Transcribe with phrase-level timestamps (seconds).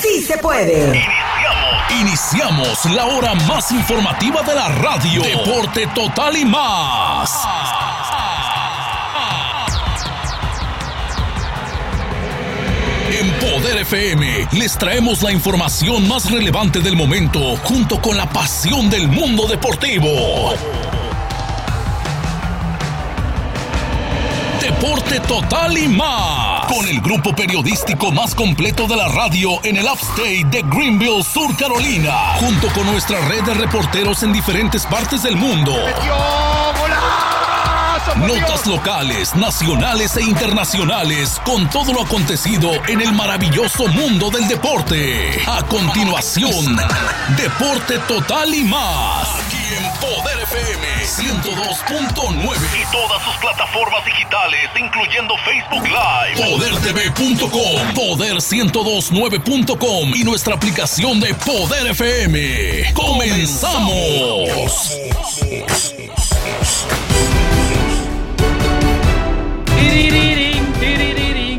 [0.00, 1.04] Sí se puede.
[2.00, 5.22] Iniciamos la hora más informativa de la radio.
[5.22, 7.30] Deporte total y más.
[13.10, 18.90] En Poder FM les traemos la información más relevante del momento junto con la pasión
[18.90, 20.54] del mundo deportivo.
[24.60, 26.55] Deporte total y más.
[26.68, 31.56] Con el grupo periodístico más completo de la radio en el upstate de Greenville, Sur
[31.56, 32.34] Carolina.
[32.40, 35.72] Junto con nuestra red de reporteros en diferentes partes del mundo.
[38.16, 45.38] Notas locales, nacionales e internacionales con todo lo acontecido en el maravilloso mundo del deporte.
[45.46, 46.78] A continuación,
[47.36, 49.28] Deporte Total y más.
[49.28, 60.14] Aquí en Poder FM 102.9 y todas sus plataformas digitales, incluyendo Facebook Live, podertv.com, poder1029.com
[60.14, 62.94] y nuestra aplicación de Poder FM.
[62.94, 64.46] ¡Comenzamos!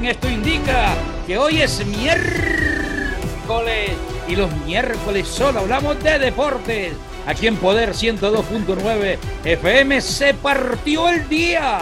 [0.08, 0.96] Esto indica
[1.28, 2.32] que hoy es miércoles
[4.26, 6.94] y los miércoles solo hablamos de deportes.
[7.26, 11.80] Aquí en Poder 102.9 FM se partió el día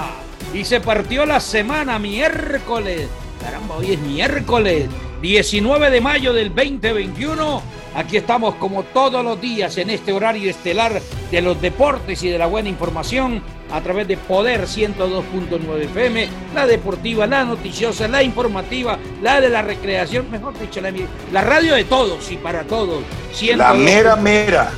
[0.56, 3.08] y se partió la semana miércoles.
[3.40, 4.88] Caramba, hoy es miércoles
[5.22, 7.62] 19 de mayo del 2021.
[7.94, 12.40] Aquí estamos como todos los días en este horario estelar de los deportes y de
[12.40, 18.98] la buena información a través de Poder 102.9 FM, la deportiva, la noticiosa, la informativa,
[19.22, 20.94] la de la recreación, mejor dicho, la,
[21.32, 23.04] la radio de todos y para todos.
[23.56, 24.72] La mera mera.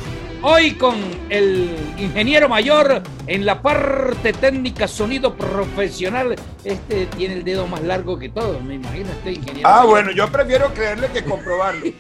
[0.44, 0.96] Hoy con
[1.30, 6.36] el ingeniero mayor en la parte técnica, sonido profesional.
[6.64, 9.68] Este tiene el dedo más largo que todos, me imagino, este ingeniero.
[9.68, 9.90] Ah, mayor.
[9.90, 11.86] bueno, yo prefiero creerle que comprobarlo.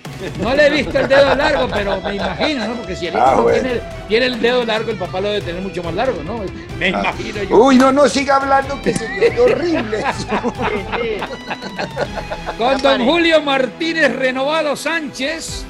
[0.41, 2.73] No le he visto el dedo largo, pero me imagino, ¿no?
[2.75, 3.61] Porque si el hijo Ah, bueno.
[3.61, 6.39] tiene, tiene el dedo largo, el papá lo debe tener mucho más largo, ¿no?
[6.79, 6.89] Me Ah.
[6.89, 7.55] imagino yo.
[7.57, 10.03] Uy, no, no siga hablando que se ve horrible.
[12.57, 15.65] Con don Julio Martínez Renovado Sánchez,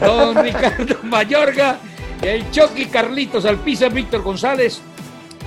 [0.00, 1.78] don Ricardo Mayorga,
[2.22, 4.80] el Chucky Carlitos Alpiza, Víctor González,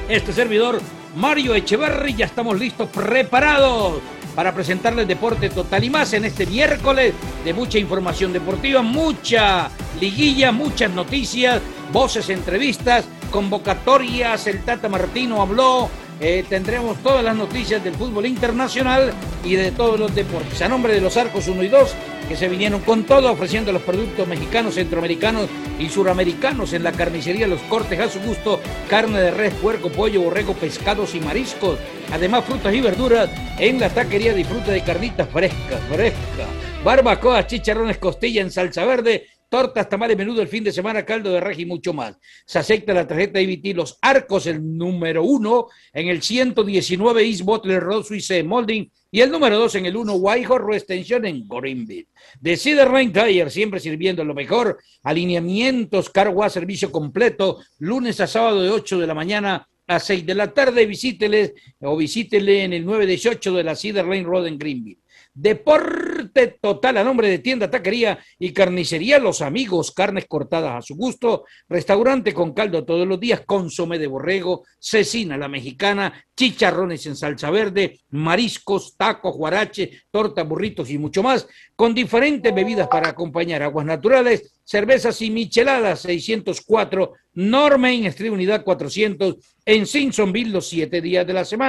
[0.09, 0.79] este servidor
[1.15, 3.99] Mario Echeverry, ya estamos listos, preparados
[4.35, 7.13] para presentarles Deporte Total y más en este miércoles
[7.43, 9.69] de mucha información deportiva, mucha
[9.99, 11.59] liguilla, muchas noticias,
[11.91, 15.89] voces, entrevistas, convocatorias, el Tata Martino habló,
[16.19, 19.13] eh, tendremos todas las noticias del fútbol internacional
[19.43, 20.61] y de todos los deportes.
[20.61, 21.95] A nombre de los Arcos 1 y 2,
[22.27, 25.47] que se vinieron con todo, ofreciendo los productos mexicanos, centroamericanos
[25.79, 30.21] y suramericanos en la carnicería Los Cortes a su gusto, carne de res, puerco, pollo,
[30.21, 31.79] borrego, pescados y mariscos.
[32.11, 33.29] Además, frutas y verduras
[33.59, 36.47] en la taquería disfruta de carnitas frescas, frescas.
[36.83, 41.39] Barbacoa, chicharrones, costilla en salsa verde, tortas, tamales, menudo el fin de semana, caldo de
[41.39, 42.17] res y mucho más.
[42.45, 47.81] Se acepta la tarjeta IBT Los Arcos, el número uno, en el 119 East Butler
[47.81, 52.07] Road, Suiza Molding, y el número dos en el 1 Whitehorse Road Extension en Greenville.
[52.39, 54.77] De Cedar Rain Tire, siempre sirviendo lo mejor.
[55.03, 60.25] Alineamientos, car wash, servicio completo, lunes a sábado de 8 de la mañana a 6
[60.25, 60.85] de la tarde.
[60.85, 64.99] Visítele o visítele en el 918 de la Cedar Lane Road en Greenville.
[65.33, 70.95] Deporte total a nombre de tienda, taquería y carnicería Los Amigos, carnes cortadas a su
[70.95, 77.15] gusto, restaurante con caldo todos los días, consome de borrego, cecina la mexicana, chicharrones en
[77.15, 83.61] salsa verde, mariscos, tacos, guarache, tortas, burritos y mucho más, con diferentes bebidas para acompañar,
[83.61, 89.35] aguas naturales, cervezas y micheladas 604, Normain Street Unidad 400,
[89.65, 91.66] en Simpsonville los siete días de la semana.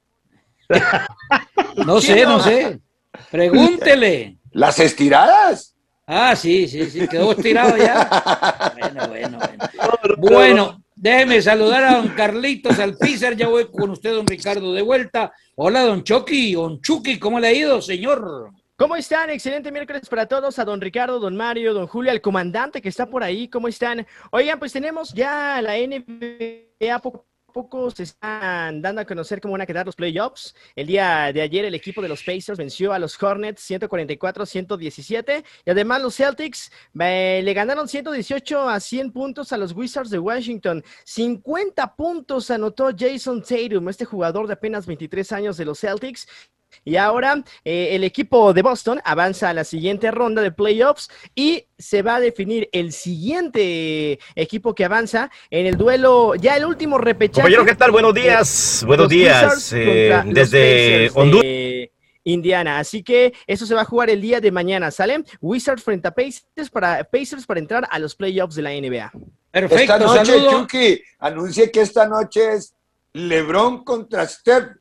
[1.85, 2.39] No sé, no.
[2.39, 2.79] no sé.
[3.31, 4.39] Pregúntele.
[4.53, 5.75] Las estiradas.
[6.07, 8.73] Ah, sí, sí, sí, quedó estirado ya.
[8.79, 10.17] Bueno, bueno, bueno.
[10.17, 15.33] Bueno, déjeme saludar a don Carlitos Alpizar, ya voy con usted, don Ricardo, de vuelta.
[15.57, 18.51] Hola, don Chucky, don Chucky, ¿cómo le ha ido, señor?
[18.81, 19.29] ¿Cómo están?
[19.29, 23.11] Excelente miércoles para todos, a don Ricardo, don Mario, don Julio, al comandante que está
[23.11, 24.07] por ahí, ¿cómo están?
[24.31, 29.63] Oigan, pues tenemos ya la NBA poco poco se están dando a conocer cómo van
[29.63, 30.55] a quedar los playoffs.
[30.77, 35.71] El día de ayer el equipo de los Pacers venció a los Hornets 144-117 y
[35.71, 40.85] además los Celtics eh, le ganaron 118 a 100 puntos a los Wizards de Washington.
[41.05, 46.29] 50 puntos anotó Jason Tatum, este jugador de apenas 23 años de los Celtics
[46.85, 51.67] y ahora eh, el equipo de Boston avanza a la siguiente ronda de playoffs y
[51.79, 56.99] se va a definir el siguiente equipo que avanza en el duelo, ya el último
[56.99, 57.43] repechaje.
[57.43, 57.91] Compañero, ¿qué tal?
[57.91, 58.85] Buenos días.
[58.87, 59.73] Buenos días.
[59.73, 61.91] Eh, desde Honduras.
[62.25, 62.79] Indiana.
[62.79, 64.91] Así que eso se va a jugar el día de mañana.
[64.91, 65.25] ¿Sale?
[65.41, 69.13] Wizards frente a Pacers para, Pacers para entrar a los playoffs de la NBA.
[69.51, 69.95] Perfecto.
[69.95, 72.75] Esta noche, Chucky, anuncie que esta noche es
[73.13, 74.80] LeBron contra Steph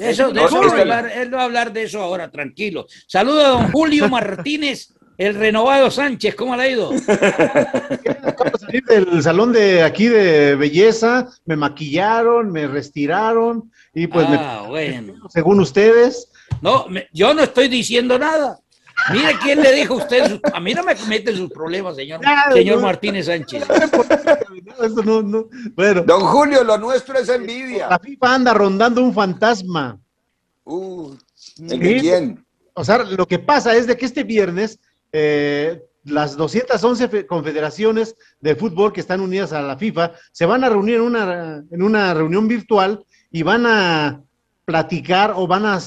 [0.00, 2.86] eso, de eso hablar, él va a hablar de eso ahora, tranquilo.
[3.06, 6.90] Saludo a don Julio Martínez, el renovado Sánchez, ¿cómo le ha ido?
[6.90, 14.26] Acabo de salir del salón de aquí de belleza, me maquillaron, me restiraron y pues
[14.30, 15.14] ah, bueno.
[15.28, 16.30] según ustedes.
[16.60, 18.58] No, yo no estoy diciendo nada.
[19.12, 22.20] Mire quién le dijo a usted, a mí no me mete sus problemas, señor,
[22.52, 23.64] señor Martínez Sánchez.
[26.06, 27.88] Don Julio, lo nuestro es envidia.
[27.88, 29.98] La FIFA anda rondando un fantasma.
[30.64, 31.14] Uh,
[31.56, 32.44] ¿De quién?
[32.74, 34.78] O sea, lo que pasa es de que este viernes
[35.12, 40.68] eh, las 211 confederaciones de fútbol que están unidas a la FIFA se van a
[40.68, 44.22] reunir en una, en una reunión virtual y van a
[44.64, 45.78] platicar o van a,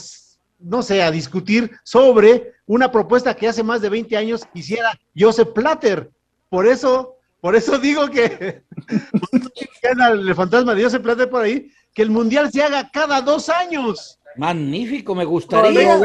[0.60, 5.50] no sé, a discutir sobre una propuesta que hace más de 20 años hiciera Joseph
[5.54, 6.12] Platter.
[6.50, 8.64] Por eso, por eso digo que
[9.82, 14.20] el fantasma de Joseph Platter por ahí, que el mundial se haga cada dos años.
[14.36, 16.00] Magnífico, me gustaría.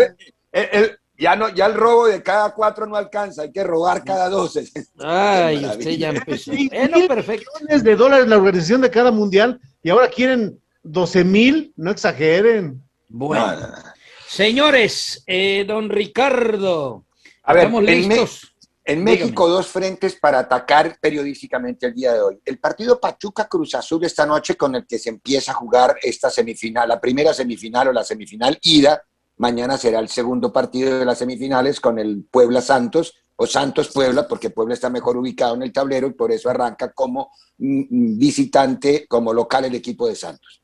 [1.19, 4.65] ya no, ya el robo de cada cuatro no alcanza, hay que robar cada doce.
[4.99, 6.53] Ay, usted ya empezó.
[7.09, 7.51] perfecto.
[7.61, 12.83] Millones de dólares la organización de cada mundial y ahora quieren 12 mil, no exageren.
[13.09, 13.69] Bueno.
[14.33, 17.05] Señores, eh, don Ricardo,
[17.43, 18.55] a ver, estamos listos.
[18.83, 22.41] En, México, dos frentes para atacar periodísticamente el día de hoy.
[22.43, 26.31] El partido Pachuca Cruz Azul esta noche con el que se empieza a jugar esta
[26.31, 29.03] semifinal, la primera semifinal o la semifinal ida.
[29.37, 34.27] Mañana será el segundo partido de las semifinales con el Puebla Santos o Santos Puebla,
[34.27, 38.19] porque Puebla está mejor ubicado en el tablero y por eso arranca como mm, mm,
[38.19, 40.63] visitante, como local el equipo de Santos.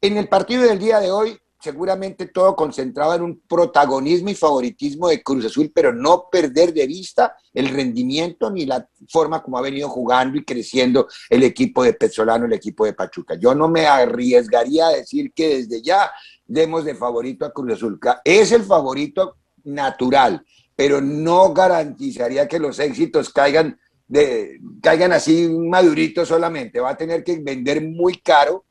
[0.00, 5.08] En el partido del día de hoy, seguramente todo concentrado en un protagonismo y favoritismo
[5.08, 9.62] de Cruz Azul, pero no perder de vista el rendimiento ni la forma como ha
[9.62, 13.34] venido jugando y creciendo el equipo de Pezzolano, el equipo de Pachuca.
[13.34, 16.10] Yo no me arriesgaría a decir que desde ya
[16.46, 17.98] demos de favorito a Cruz Azul.
[18.22, 20.44] Es el favorito natural,
[20.74, 26.80] pero no garantizaría que los éxitos caigan, de, caigan así maduritos solamente.
[26.80, 28.65] Va a tener que vender muy caro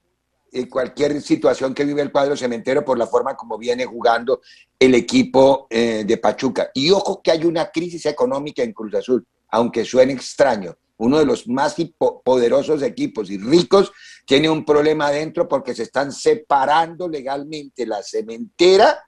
[0.69, 4.41] cualquier situación que vive el cuadro cementero por la forma como viene jugando
[4.79, 6.69] el equipo eh, de Pachuca.
[6.73, 10.75] Y ojo que hay una crisis económica en Cruz Azul, aunque suene extraño.
[10.97, 11.75] Uno de los más
[12.23, 13.91] poderosos equipos y ricos
[14.25, 19.03] tiene un problema adentro porque se están separando legalmente la cementera,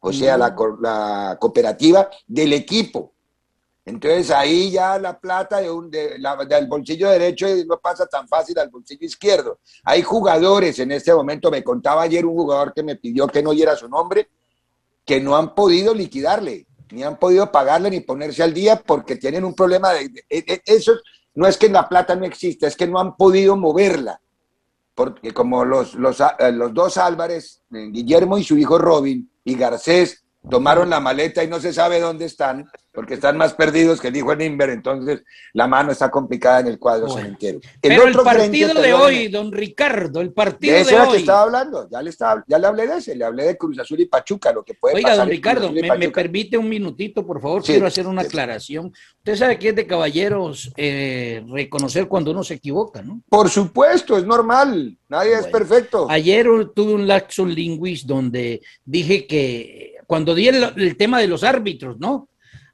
[0.00, 3.15] o sea, la, la cooperativa, del equipo.
[3.86, 9.06] Entonces ahí ya la plata de del bolsillo derecho no pasa tan fácil al bolsillo
[9.06, 9.60] izquierdo.
[9.84, 13.52] Hay jugadores en este momento, me contaba ayer un jugador que me pidió que no
[13.52, 14.28] diera su nombre,
[15.04, 19.44] que no han podido liquidarle, ni han podido pagarle ni ponerse al día porque tienen
[19.44, 20.10] un problema de,
[20.66, 20.94] eso
[21.36, 24.20] no es que la plata no exista, es que no han podido moverla.
[24.96, 26.20] Porque como los, los,
[26.54, 31.60] los dos Álvarez, Guillermo y su hijo Robin y Garcés, tomaron la maleta y no
[31.60, 35.22] se sabe dónde están, porque están más perdidos que dijo el Inver, entonces
[35.52, 37.60] la mano está complicada en el cuadro cementero.
[37.80, 41.10] pero el partido de hoy, don Ricardo, el partido de, ese hoy.
[41.12, 43.78] que estaba hablando, ya le, estaba, ya le hablé de ese, le hablé de Cruz
[43.78, 47.62] Azul y Pachuca, lo que puede Oiga, don Ricardo, me, permite un minutito, por favor,
[47.62, 48.92] quiero hacer una aclaración.
[49.18, 53.20] Usted sabe que es de caballeros eh, reconocer cuando uno se equivoca, ¿no?
[53.28, 56.06] Por supuesto, es normal, nadie es perfecto.
[56.08, 61.98] Ayer tuve un laxo linguis donde dije que cuando di el, tema de los árbitros,
[61.98, 62.28] ¿no?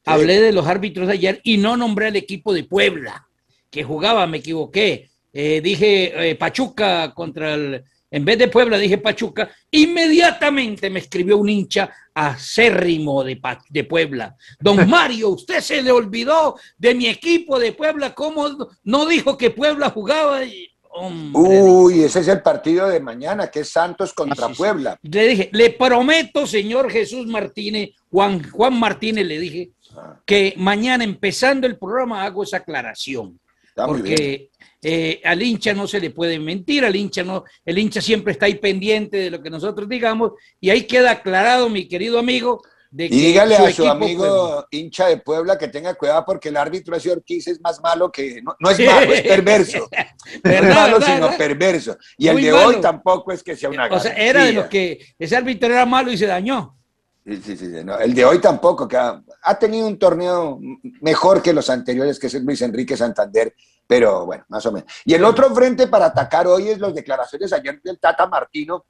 [0.05, 3.27] Hablé de los árbitros de ayer y no nombré al equipo de Puebla,
[3.69, 5.09] que jugaba, me equivoqué.
[5.31, 11.37] Eh, dije eh, Pachuca contra el, en vez de Puebla dije Pachuca, inmediatamente me escribió
[11.39, 14.35] un hincha acérrimo de, de Puebla.
[14.59, 19.49] Don Mario, usted se le olvidó de mi equipo de Puebla, ¿cómo no dijo que
[19.49, 20.45] Puebla jugaba?
[20.45, 20.72] Y,
[21.33, 24.97] Uy, ese es el partido de mañana, que es Santos contra Puebla.
[25.01, 30.19] Le dije, le prometo, señor Jesús Martínez, Juan, Juan Martínez, le dije, ah.
[30.25, 33.39] que mañana empezando el programa hago esa aclaración.
[33.75, 34.49] porque
[34.81, 38.45] eh, al hincha no se le puede mentir, al hincha no, el hincha siempre está
[38.47, 42.61] ahí pendiente de lo que nosotros digamos, y ahí queda aclarado, mi querido amigo,
[42.95, 47.11] y dígale a su amigo hincha de Puebla que tenga cuidado porque el árbitro ese
[47.11, 48.41] Ortiz es más malo que.
[48.59, 49.89] No, es malo, es perverso.
[50.43, 51.97] no es malo, sino perverso.
[52.17, 53.87] Y el de hoy tampoco es que sea una.
[53.87, 56.77] O sea, era de los que ese árbitro era malo y se dañó.
[57.25, 57.71] Sí, sí, sí.
[58.01, 60.59] el de hoy tampoco, que ha, tenido un torneo
[60.99, 63.55] mejor que los anteriores, que es el Luis Enrique Santander,
[63.87, 64.91] pero bueno, más o menos.
[65.05, 68.85] Y el otro frente para atacar hoy es las declaraciones ayer del Tata Martino,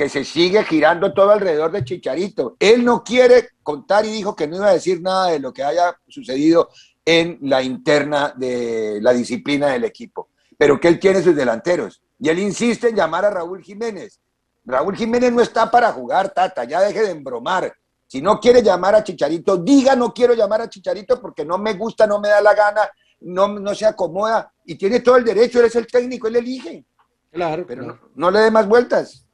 [0.00, 2.56] que se sigue girando todo alrededor de Chicharito.
[2.58, 5.62] Él no quiere contar y dijo que no iba a decir nada de lo que
[5.62, 6.70] haya sucedido
[7.04, 12.00] en la interna de la disciplina del equipo, pero que él tiene sus delanteros.
[12.18, 14.18] Y él insiste en llamar a Raúl Jiménez.
[14.64, 17.70] Raúl Jiménez no está para jugar, Tata, ya deje de embromar.
[18.06, 21.74] Si no quiere llamar a Chicharito, diga no quiero llamar a Chicharito porque no me
[21.74, 22.90] gusta, no me da la gana,
[23.20, 26.86] no, no se acomoda y tiene todo el derecho, él es el técnico, él elige.
[27.30, 27.66] Claro.
[27.68, 29.26] Pero No, no le dé más vueltas.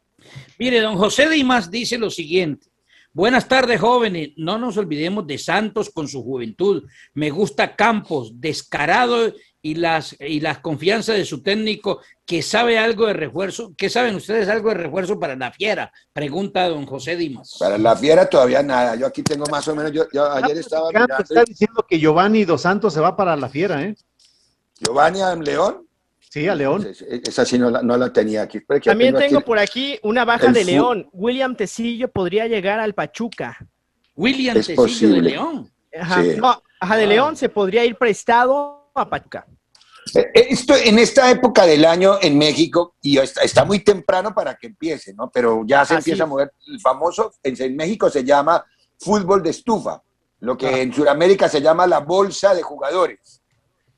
[0.58, 2.68] Mire, don José Dimas dice lo siguiente.
[3.16, 4.32] Buenas tardes, jóvenes.
[4.36, 6.84] No nos olvidemos de Santos con su juventud.
[7.14, 13.06] Me gusta Campos, descarado y las, y las confianzas de su técnico que sabe algo
[13.06, 13.72] de refuerzo.
[13.74, 15.90] ¿Qué saben ustedes algo de refuerzo para la fiera?
[16.12, 17.56] Pregunta don José Dimas.
[17.58, 18.96] Para la fiera todavía nada.
[18.96, 21.16] Yo aquí tengo más o menos, yo, ayer estaba mirando.
[21.18, 23.96] Está diciendo que Giovanni Dos Santos se va para la fiera, ¿eh?
[24.78, 25.86] Giovanni León.
[26.36, 26.86] Sí, a León.
[27.24, 28.60] Esa sí no la, tenía aquí.
[28.84, 31.08] También tengo, por aquí una baja de León.
[31.14, 33.56] William Tecillo podría llegar al Pachuca.
[34.14, 35.72] William Tecillo de León.
[35.98, 36.96] Ajá, de ah.
[37.06, 39.46] León se podría ir prestado a Pachuca.
[40.14, 44.56] Eh, eh, esto, en esta época del año en México, y está, muy temprano para
[44.56, 45.30] que empiece, ¿no?
[45.30, 46.52] Pero ya se empieza a mover.
[46.66, 48.62] El famoso, en, México se llama
[48.98, 50.02] fútbol de estufa,
[50.40, 50.80] lo que ah.
[50.80, 53.40] en Sudamérica se llama la bolsa de jugadores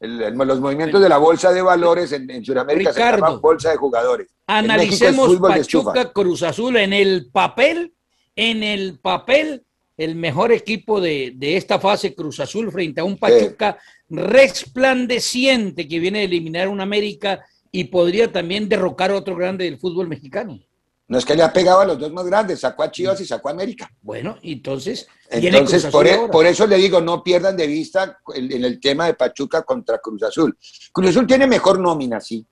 [0.00, 4.28] los movimientos de la bolsa de valores en, Sudamérica se llaman bolsa de jugadores.
[4.46, 7.94] Analicemos Pachuca Cruz Azul en el papel,
[8.36, 9.64] en el papel,
[9.96, 13.78] el mejor equipo de, esta fase Cruz Azul frente a un Pachuca
[14.08, 19.78] resplandeciente que viene a eliminar un América y podría también derrocar a otro grande del
[19.78, 20.60] fútbol mexicano.
[21.08, 23.24] No es que le ha pegado a los dos más grandes, sacó a Chivas y
[23.26, 23.90] sacó a América.
[24.02, 25.08] Bueno, entonces.
[25.30, 29.14] Entonces, por, e, por, eso le digo, no pierdan de vista en el, tema de
[29.14, 30.56] Pachuca contra Cruz Azul.
[30.92, 32.46] Cruz Azul tiene mejor nómina, sí.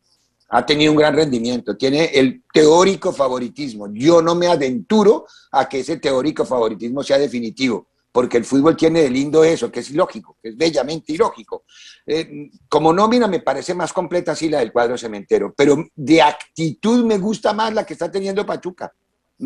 [0.49, 3.89] Ha tenido un gran rendimiento, tiene el teórico favoritismo.
[3.93, 9.03] Yo no me aventuro a que ese teórico favoritismo sea definitivo porque el fútbol tiene
[9.03, 11.65] de lindo eso, que es ilógico, que es bellamente ilógico.
[12.07, 17.05] Eh, como nómina me parece más completa así la del cuadro cementero, pero de actitud
[17.05, 18.91] me gusta más la que está teniendo Pachuca.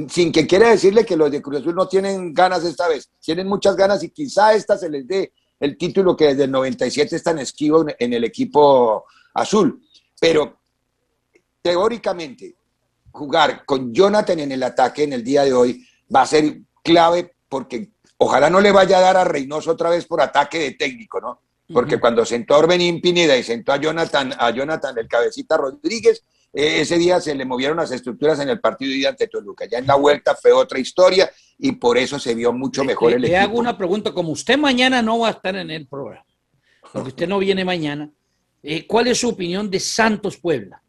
[0.08, 3.48] Sin que quiera decirle que los de Cruz Azul no tienen ganas esta vez, tienen
[3.48, 7.40] muchas ganas y quizá esta se les dé el título que desde el 97 están
[7.40, 9.82] esquivo en el equipo azul.
[10.20, 10.60] Pero
[11.60, 12.54] teóricamente,
[13.10, 15.84] jugar con Jonathan en el ataque en el día de hoy
[16.14, 17.90] va a ser clave porque
[18.22, 21.40] Ojalá no le vaya a dar a Reynoso otra vez por ataque de técnico, ¿no?
[21.72, 26.22] Porque cuando sentó a Benín Pineda y sentó a Jonathan, a Jonathan el cabecita Rodríguez,
[26.52, 29.64] eh, ese día se le movieron las estructuras en el partido de ante Toluca.
[29.64, 33.22] Ya en la vuelta fue otra historia y por eso se vio mucho mejor el
[33.22, 33.38] le, equipo.
[33.38, 36.26] Le hago una pregunta, como usted mañana no va a estar en el programa,
[36.92, 38.10] porque usted no viene mañana,
[38.62, 40.82] eh, ¿cuál es su opinión de Santos Puebla?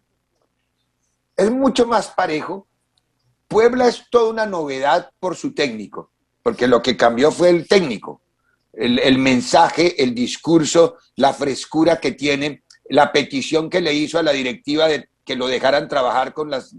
[1.37, 2.67] Es mucho más parejo.
[3.47, 6.11] Puebla es toda una novedad por su técnico
[6.43, 8.21] porque lo que cambió fue el técnico,
[8.73, 14.31] el, mensaje, el discurso, la frescura que tiene, la petición que le hizo a la
[14.31, 16.73] directiva de que lo dejaran trabajar con las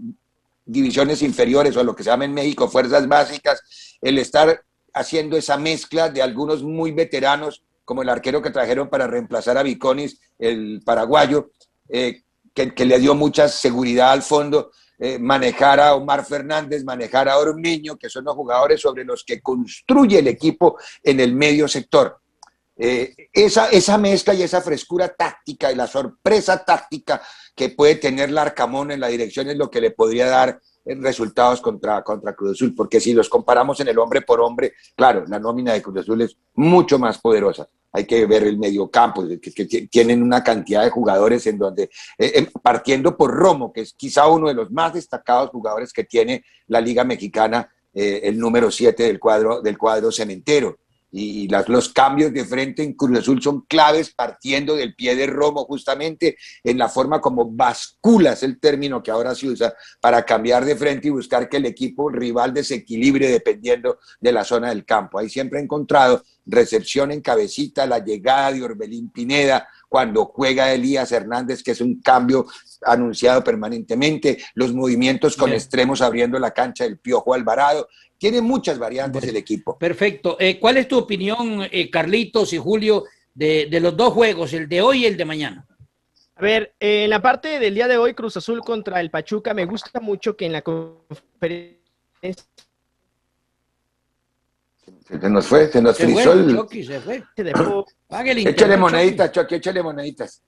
[0.65, 3.61] divisiones inferiores o lo que se llama en México fuerzas básicas,
[4.01, 9.07] el estar haciendo esa mezcla de algunos muy veteranos, como el arquero que trajeron para
[9.07, 11.51] reemplazar a Viconis, el paraguayo,
[11.89, 12.21] eh,
[12.53, 14.71] que, que, le dio mucha seguridad al fondo,
[15.05, 19.41] eh, manejar a Omar Fernández, manejar a Ormiño, que son los jugadores sobre los que
[19.41, 22.21] construye el equipo en el medio sector.
[22.77, 27.21] Eh, esa, esa mezcla y esa frescura táctica y la sorpresa táctica
[27.53, 32.03] que puede tener Larcamón en la dirección es lo que le podría dar resultados contra,
[32.03, 35.73] contra Cruz Azul, porque si los comparamos en el hombre por hombre, claro, la nómina
[35.73, 37.67] de Cruz Azul es mucho más poderosa.
[37.91, 42.47] Hay que ver el mediocampo, que, que tienen una cantidad de jugadores en donde, eh,
[42.61, 46.81] partiendo por Romo, que es quizá uno de los más destacados jugadores que tiene la
[46.81, 50.79] Liga Mexicana, el número 7 del cuadro, del cuadro cementero
[51.15, 55.27] y las, los cambios de frente en Cruz Azul son claves partiendo del pie de
[55.27, 60.25] Romo justamente en la forma como bascula, es el término que ahora se usa para
[60.25, 64.85] cambiar de frente y buscar que el equipo rival desequilibre dependiendo de la zona del
[64.85, 65.19] campo.
[65.19, 71.11] Ahí siempre he encontrado recepción en cabecita, la llegada de Orbelín Pineda, cuando juega Elías
[71.11, 72.47] Hernández, que es un cambio
[72.81, 77.87] anunciado permanentemente, los movimientos con extremos abriendo la cancha del Piojo Alvarado.
[78.23, 79.77] Tiene muchas variantes el equipo.
[79.77, 80.37] Perfecto.
[80.39, 83.03] Eh, ¿Cuál es tu opinión, eh, Carlitos y Julio,
[83.33, 85.67] de, los dos juegos, el de hoy y el de mañana?
[86.33, 89.65] A ver, en la parte del día de hoy, Cruz Azul contra el Pachuca, me
[89.65, 91.75] gusta mucho que en la conferencia
[95.05, 96.55] se nos fue, se nos frizó el...
[96.55, 97.21] Chucky, se fue.
[97.35, 100.41] échale moneditas, Chucky, échale moneditas.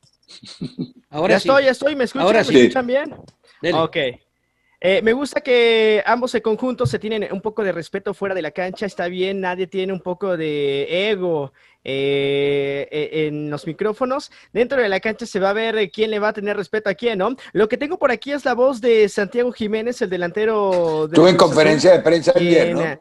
[1.09, 2.25] Ahora ya estoy, ya estoy, ¿me escuchan?
[2.25, 3.15] Ahora ¿Me escuchan bien?
[3.73, 3.97] Ok.
[4.81, 8.41] Eh, me gusta que ambos en conjunto se tienen un poco de respeto fuera de
[8.41, 11.53] la cancha, está bien, nadie tiene un poco de ego
[11.83, 14.31] eh, e, en los micrófonos.
[14.51, 16.93] Dentro de la cancha se va a ver quién le va a tener respeto a
[16.93, 17.35] quién, ¿no?
[17.53, 21.07] Lo que tengo por aquí es la voz de Santiago Jiménez, el delantero.
[21.07, 22.99] De Estuvo en conferencia de prensa ayer, ¿no?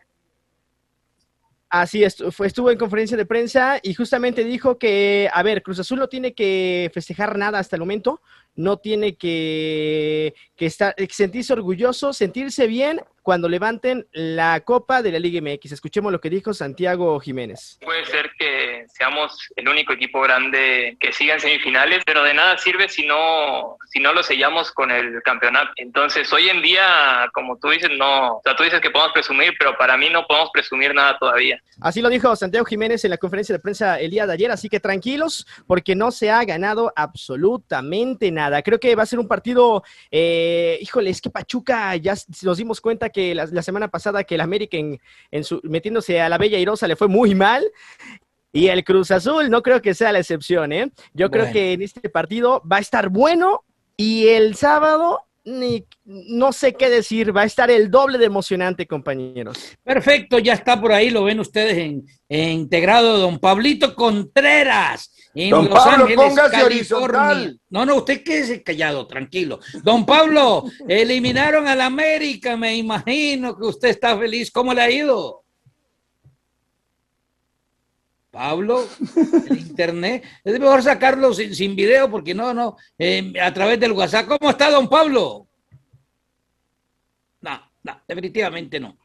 [1.74, 6.08] Así estuvo en conferencia de prensa y justamente dijo que, a ver, Cruz Azul no
[6.08, 8.20] tiene que festejar nada hasta el momento,
[8.56, 15.18] no tiene que, que estar, sentirse orgulloso, sentirse bien cuando levanten la Copa de la
[15.18, 15.72] Liga MX.
[15.72, 17.78] Escuchemos lo que dijo Santiago Jiménez.
[17.82, 22.58] Puede ser que seamos el único equipo grande que siga en semifinales, pero de nada
[22.58, 25.70] sirve si no, si no lo sellamos con el campeonato.
[25.76, 29.54] Entonces, hoy en día, como tú dices, no, o sea, tú dices que podemos presumir,
[29.58, 31.58] pero para mí no podemos presumir nada todavía.
[31.80, 34.68] Así lo dijo Santiago Jiménez en la conferencia de prensa el día de ayer, así
[34.68, 38.43] que tranquilos, porque no se ha ganado absolutamente nada.
[38.62, 42.80] Creo que va a ser un partido, eh, híjole, es que Pachuca ya nos dimos
[42.80, 46.88] cuenta que la, semana pasada que el América en, su, metiéndose a la Bella Irosa
[46.88, 47.64] le fue muy mal.
[48.52, 50.92] Y el Cruz Azul no creo que sea la excepción, ¿eh?
[51.12, 53.64] Yo creo que en este partido va a estar bueno
[53.96, 58.86] y el sábado ni, no sé qué decir, va a estar el doble de emocionante,
[58.86, 59.76] compañeros.
[59.82, 65.13] Perfecto, ya está por ahí, lo ven ustedes en, integrado don Pablito Contreras.
[65.34, 67.60] En don Los Pablo, póngase horizontal.
[67.68, 69.58] No, no, usted quédese callado, tranquilo.
[69.82, 74.50] Don Pablo, eliminaron al América, me imagino que usted está feliz.
[74.52, 75.42] ¿Cómo le ha ido?
[78.30, 78.84] Pablo,
[79.48, 80.24] el internet.
[80.42, 84.26] Es mejor sacarlo sin, video porque no, no, eh, a través del WhatsApp.
[84.26, 85.48] ¿Cómo está, don Pablo?
[87.40, 88.98] No, no, definitivamente no.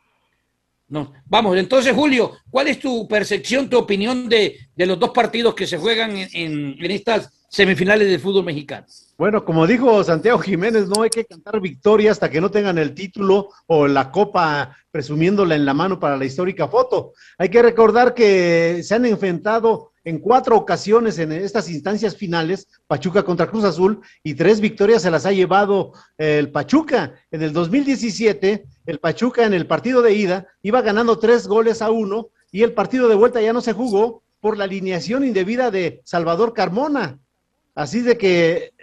[0.89, 1.13] No.
[1.25, 5.77] Vamos, entonces, Julio, ¿cuál es tu percepción, tu opinión de, los dos partidos que se
[5.77, 8.87] juegan en, en estas semifinales del fútbol mexicano?
[9.17, 12.93] Bueno, como dijo Santiago Jiménez, no hay que cantar victoria hasta que no tengan el
[12.93, 17.13] título o la copa presumiéndola en la mano para la histórica foto.
[17.37, 23.23] Hay que recordar que se han enfrentado en cuatro ocasiones en estas instancias finales, Pachuca
[23.23, 27.13] contra Cruz Azul, y tres victorias se las ha llevado el Pachuca.
[27.29, 31.91] En el 2017, el Pachuca en el partido de ida iba ganando tres goles a
[31.91, 36.01] uno y el partido de vuelta ya no se jugó por la alineación indebida de
[36.03, 37.19] Salvador Carmona.
[37.75, 38.73] Así de que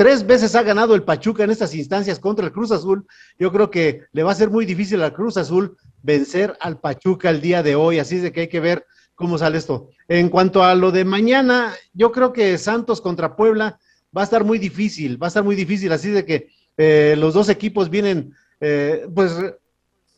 [0.00, 3.06] Tres veces ha ganado el Pachuca en estas instancias contra el Cruz Azul.
[3.38, 7.28] Yo creo que le va a ser muy difícil al Cruz Azul vencer al Pachuca
[7.28, 7.98] el día de hoy.
[7.98, 9.90] Así de que hay que ver cómo sale esto.
[10.08, 13.78] En cuanto a lo de mañana, yo creo que Santos contra Puebla
[14.16, 15.92] va a estar muy difícil, va a estar muy difícil.
[15.92, 19.32] Así de que eh, los dos equipos vienen, eh, pues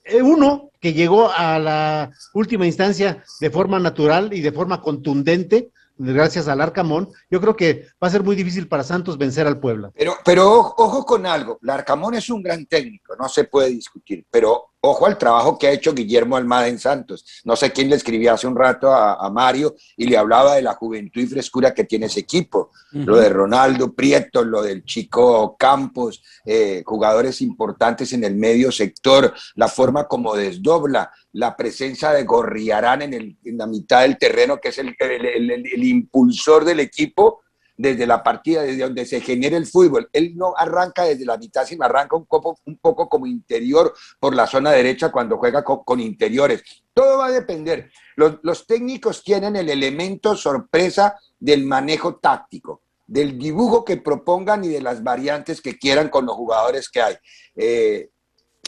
[0.05, 5.71] eh, uno que llegó a la última instancia de forma natural y de forma contundente,
[5.97, 9.61] gracias al Arcamón, yo creo que va a ser muy difícil para Santos vencer al
[9.61, 9.93] Puebla.
[9.95, 14.27] Pero, pero ojo, con algo, el Arcamón es un gran técnico, no se puede discutir,
[14.29, 17.25] pero ojo al trabajo que ha hecho Guillermo Almada en Santos.
[17.45, 20.75] No sé quién le escribía hace un rato a, Mario y le hablaba de la
[20.75, 22.71] juventud y frescura que tiene ese equipo.
[22.91, 29.33] Lo de Ronaldo Prieto, lo del chico Campos, eh, jugadores importantes en el medio sector,
[29.55, 34.59] la forma como desdobla, la presencia de Gorriarán en, el, en la mitad del terreno,
[34.59, 37.43] que es el, el impulsor del equipo
[37.77, 40.09] desde la partida, desde donde se genera el fútbol.
[40.13, 44.35] Él no arranca desde la mitad, sino arranca un poco, un poco como interior por
[44.35, 46.63] la zona derecha cuando juega con, interiores.
[46.93, 47.91] Todo va a depender.
[48.17, 54.69] Los, los, técnicos tienen el elemento sorpresa del manejo táctico, del dibujo que propongan y
[54.69, 57.15] de las variantes que quieran con los jugadores que hay.
[57.57, 58.11] Eh,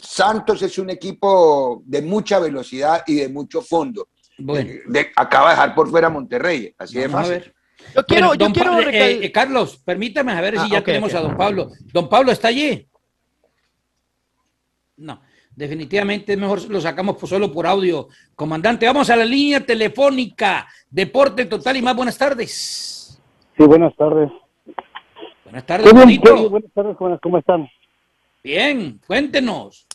[0.01, 4.09] Santos es un equipo de mucha velocidad y de mucho fondo.
[4.37, 4.69] Bueno.
[4.87, 7.39] De- acaba de dejar por fuera a Monterrey, así de Vamos a fácil.
[7.39, 7.55] ver.
[7.95, 10.79] Yo quiero, Bueno, yo don quiero eh, eh, Carlos, permítame a ver Ah, si ya
[10.79, 11.69] ok, tenemos a don Pablo.
[11.93, 12.87] Don Pablo está allí.
[14.97, 15.21] No,
[15.55, 18.07] definitivamente es mejor lo sacamos por- solo por audio.
[18.35, 20.67] Comandante, vamos a la línea telefónica.
[20.89, 23.19] Deporte total y más buenas tardes.
[23.57, 24.29] Sí, buenas tardes.
[25.43, 27.69] Buenas tardes, bien, buenas tardes, ¿cómo están?
[28.43, 29.87] Bien, cuéntenos.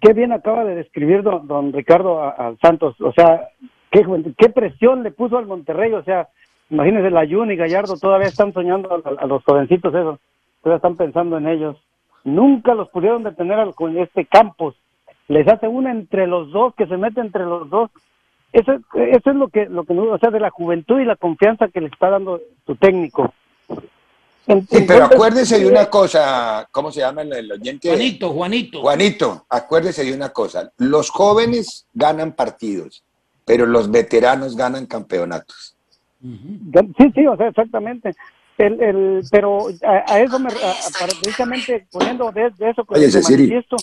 [0.00, 2.94] Qué bien acaba de describir don, don Ricardo a- al Santos.
[3.00, 3.48] O sea,
[3.90, 4.04] qué,
[4.36, 5.92] qué presión le puso al Monterrey.
[5.92, 6.28] O sea,
[6.74, 10.18] imagínense, la y Gallardo todavía están soñando a, a los jovencitos esos.
[10.62, 11.76] Todavía están pensando en ellos.
[12.24, 14.74] Nunca los pudieron detener al- con este Campos.
[15.28, 17.90] Les hace una entre los dos, que se mete entre los dos.
[18.52, 21.68] Eso, eso es lo que, lo que, o sea, de la juventud y la confianza
[21.68, 23.32] que le está dando su técnico.
[23.66, 23.74] Sí,
[24.46, 27.88] pero entonces, acuérdese de una cosa, ¿cómo se llama el, el oyente?
[27.88, 28.80] Juanito, Juanito.
[28.82, 33.02] Juanito, acuérdese de una cosa, los jóvenes ganan partidos,
[33.46, 35.73] pero los veteranos ganan campeonatos.
[36.98, 38.14] Sí, sí, o sea, exactamente.
[38.56, 42.84] El, el, pero a, a eso me, a- a- para- precisamente poniendo de, de eso
[42.84, 42.94] que
[43.48, 43.76] manifiesto,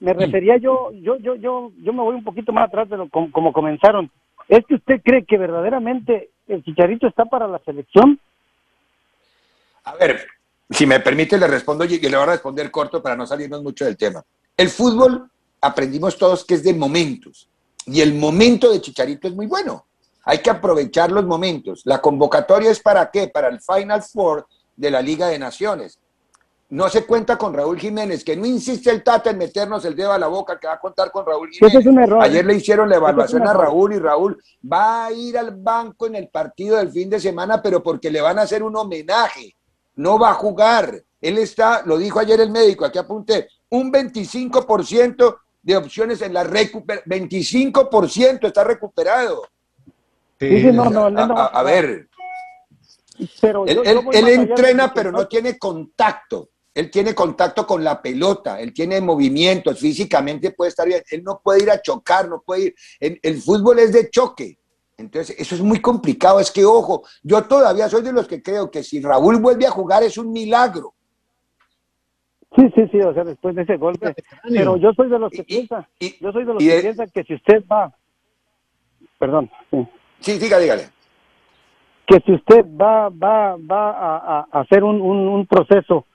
[0.00, 3.08] me refería yo, yo, yo, yo, yo me voy un poquito más atrás de lo
[3.08, 4.10] como, como comenzaron.
[4.48, 8.18] ¿Es que usted cree que verdaderamente el Chicharito está para la selección?
[9.84, 10.26] A ver,
[10.70, 13.62] si me permite, le respondo y y le voy a responder corto para no salirnos
[13.62, 14.22] mucho del tema.
[14.56, 17.48] El fútbol, aprendimos todos que es de momentos,
[17.86, 19.84] y el momento de Chicharito es muy bueno.
[20.24, 21.82] Hay que aprovechar los momentos.
[21.84, 23.28] La convocatoria es para qué?
[23.28, 25.98] Para el Final Four de la Liga de Naciones.
[26.70, 30.12] No se cuenta con Raúl Jiménez, que no insiste el Tata en meternos el dedo
[30.12, 31.80] a la boca, que va a contar con Raúl Jiménez.
[31.80, 32.22] es un error.
[32.22, 33.52] Ayer le hicieron la es evaluación a.
[33.52, 37.62] Raúl y Raúl va a ir al banco en el partido del fin de semana,
[37.62, 39.54] pero porque le van a hacer un homenaje.
[39.96, 41.00] No va a jugar.
[41.20, 46.44] Él está, lo dijo ayer el médico, aquí apunté, un 25% de opciones en la
[46.44, 47.28] recuperación.
[47.28, 49.42] 25% está recuperado.
[50.40, 52.08] Sí, no, no, él no a- ver,
[53.40, 56.50] Pero él, yo- él- yo entrena, pero no tiene contacto.
[56.74, 61.00] Él tiene contacto con la pelota, él tiene movimientos, físicamente puede estar bien.
[61.08, 62.74] Él no puede ir a chocar, no puede ir.
[62.98, 64.58] El, el fútbol es de choque.
[64.96, 66.40] Entonces, eso es muy complicado.
[66.40, 69.70] Es que, ojo, yo todavía soy de los que creo que si Raúl vuelve a
[69.70, 70.94] jugar es un milagro.
[72.56, 74.14] Sí, sí, sí, o sea, después de ese golpe.
[74.48, 75.88] Pero yo soy de los que piensa,
[76.20, 77.92] yo soy de los y que de- piensa que si usted va,
[79.18, 79.88] perdón, sí.
[80.24, 80.84] Sí, diga, dígale.
[82.06, 86.06] que si usted va va va a, hacer un, un, un proceso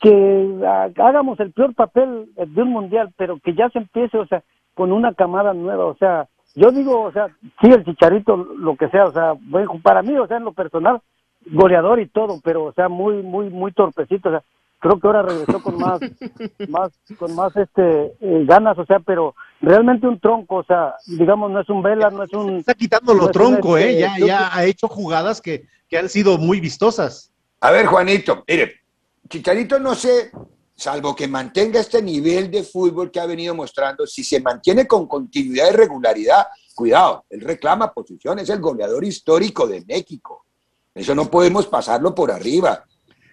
[0.00, 0.48] que
[0.96, 4.42] hagamos el peor papel de un mundial pero que ya se empiece o sea
[4.74, 7.28] con una camada nueva o sea yo digo o sea
[7.60, 10.52] sí el chicharito lo que sea o sea bueno, para mí o sea en lo
[10.52, 11.00] personal
[11.46, 14.42] goleador y todo pero o sea muy muy muy torpecito o sea
[14.80, 16.00] creo que ahora regresó con más
[16.68, 21.50] más con más este eh, ganas o sea pero realmente un tronco o sea digamos
[21.50, 24.00] no es un vela no es un Está quitando lo tronco, este, ¿eh?
[24.00, 27.32] Ya, ya ha hecho jugadas que, que han sido muy vistosas.
[27.60, 28.80] A ver, Juanito, mire,
[29.28, 30.30] Chicharito no sé,
[30.74, 35.06] salvo que mantenga este nivel de fútbol que ha venido mostrando, si se mantiene con
[35.06, 40.46] continuidad y regularidad, cuidado, él reclama posición, es el goleador histórico de México.
[40.94, 42.84] Eso no podemos pasarlo por arriba.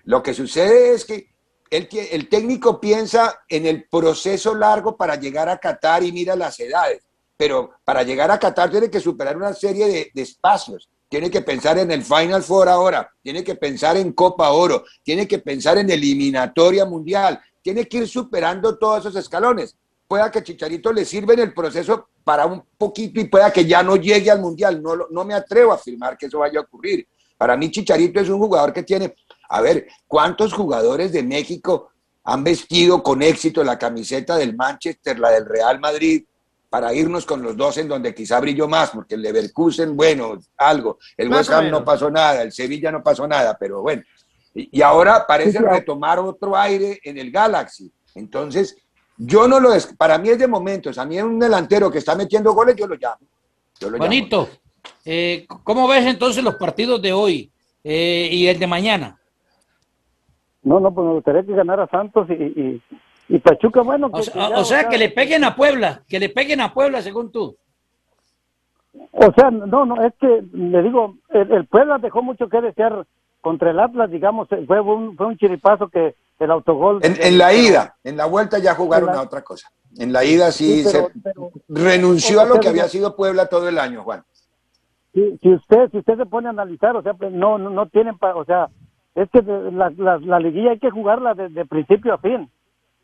[0.03, 1.29] Lo que sucede es que
[1.69, 6.59] el, el técnico piensa en el proceso largo para llegar a Qatar y mira las
[6.59, 7.03] edades.
[7.35, 10.89] Pero para llegar a Qatar tiene que superar una serie de, de espacios.
[11.09, 15.25] Tiene que pensar en el Final Four ahora, tiene que pensar en Copa Oro, tiene
[15.25, 19.75] que pensar en eliminatoria mundial, tiene que ir superando todos esos escalones.
[20.05, 23.83] Pueda que Chicharito le sirva en el proceso para un poquito y pueda que ya
[23.83, 24.81] no llegue al mundial.
[24.81, 27.07] No, no me atrevo a afirmar que eso vaya a ocurrir.
[27.37, 29.15] Para mí Chicharito es un jugador que tiene,
[29.49, 31.91] a ver, ¿cuántos jugadores de México
[32.23, 36.25] han vestido con éxito la camiseta del Manchester, la del Real Madrid,
[36.69, 40.97] para irnos con los dos en donde quizá brilló más, porque el Leverkusen, bueno, algo,
[41.15, 44.03] el Más West Ham no pasó nada, el Sevilla no pasó nada, pero bueno.
[44.53, 45.75] Y, y ahora parece Sí, claro.
[45.75, 47.89] retomar otro aire en el Galaxy.
[48.15, 48.75] Entonces,
[49.15, 51.99] yo no lo es, para mí es de momentos, a mí es un delantero que
[51.99, 53.25] está metiendo goles, yo lo llamo.
[53.79, 54.05] Yo lo llamo.
[54.05, 54.49] Juanito,
[55.05, 57.51] eh, ¿cómo ves entonces los partidos de hoy
[57.83, 59.19] eh, y el de mañana?
[60.63, 62.81] No, no, pues me gustaría que ganara Santos y, y,
[63.29, 64.07] y Pachuca, bueno.
[64.07, 66.61] O que- sea, que ya, o sea, que le peguen a Puebla, que le peguen
[66.61, 67.55] a Puebla según tú.
[69.11, 73.05] O sea, no, no, es que le digo, el, el Puebla dejó mucho que desear
[73.41, 76.99] contra el Atlas, digamos, eh, fue un, fue un chiripazo que el autogol.
[77.03, 79.69] En, en la ida, en la vuelta ya jugaron la- a otra cosa.
[79.97, 83.47] En la ida sí, Sí, pero- se pero- renunció a lo que había sido Puebla
[83.47, 84.23] todo el año, Juan.
[85.13, 87.87] Si, si usted si usted se pone a analizar, o sea, pues, no no, no
[87.87, 88.67] tienen, pa- o sea,
[89.17, 92.49] es que la, la, la liguilla hay que jugarla de, de principio a fin.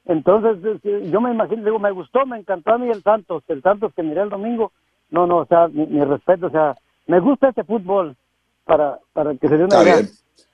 [0.06, 3.94] Entonces, yo me imagino, digo, me gustó, me encantó a mí el Santos, el Santos
[3.96, 4.72] que miré el domingo.
[5.10, 6.76] No, no, o sea, mi, respeto, o sea,
[7.08, 8.16] me gusta este fútbol
[8.64, 10.02] para, para que se dé una idea.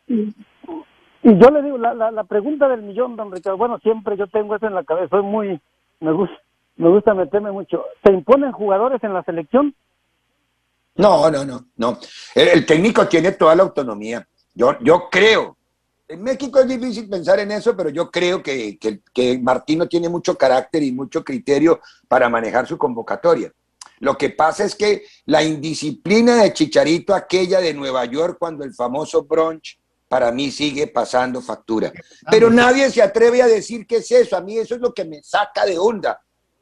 [0.07, 0.33] Y,
[1.23, 4.65] yo le digo, la, la, pregunta del millón, don Ricardo, bueno, siempre yo tengo eso
[4.65, 5.59] en la cabeza, soy muy,
[5.99, 6.37] me gusta,
[6.77, 7.83] me gusta meterme mucho.
[8.03, 9.75] ¿Se imponen jugadores en la selección?
[10.95, 11.97] No, no, no, no.
[12.35, 14.25] El, técnico tiene toda la autonomía.
[14.59, 15.55] Yo, yo creo.
[16.05, 20.09] En México es difícil pensar en eso, pero yo creo que, que, que Martino tiene
[20.09, 23.53] mucho carácter y mucho criterio para manejar su convocatoria.
[23.99, 28.73] Lo que pasa es que la indisciplina de Chicharito, aquella de Nueva York, cuando el
[28.73, 31.93] famoso brunch, para mí sigue pasando factura.
[32.29, 34.35] Pero nadie se atreve a decir qué es eso.
[34.35, 36.19] A mí eso es lo que me saca de onda.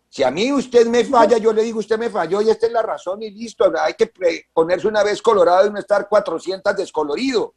[0.07, 2.71] Si a mí usted me falla, yo le digo, usted me falló y esta es
[2.71, 3.71] la razón y listo.
[3.81, 4.11] Hay que
[4.53, 7.55] ponerse una vez colorado y no estar 400 descolorido.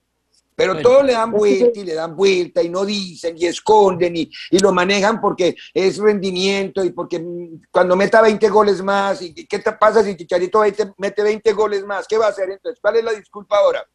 [0.61, 4.31] Pero todos le dan vuelta y le dan vuelta y no dicen y esconden y,
[4.51, 7.25] y, lo manejan porque es rendimiento y porque
[7.71, 10.63] cuando meta 20 goles más, ¿y qué te pasa si Chicharito
[10.99, 12.07] mete 20 goles más?
[12.07, 12.79] ¿Qué va a hacer entonces?
[12.79, 13.87] ¿Cuál es la disculpa ahora?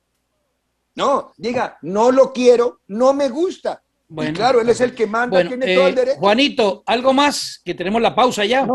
[0.96, 3.84] No, diga, no lo quiero, no me gusta.
[4.08, 6.20] Bueno, claro, él es el que manda, tiene todo el eh, derecho.
[6.20, 8.68] Juanito, algo más, que tenemos la pausa ya.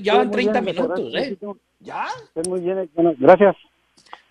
[0.00, 1.38] ya, van 30 minutos, ¿eh?
[1.78, 2.06] ¿Ya?
[2.48, 3.54] muy bien, gracias.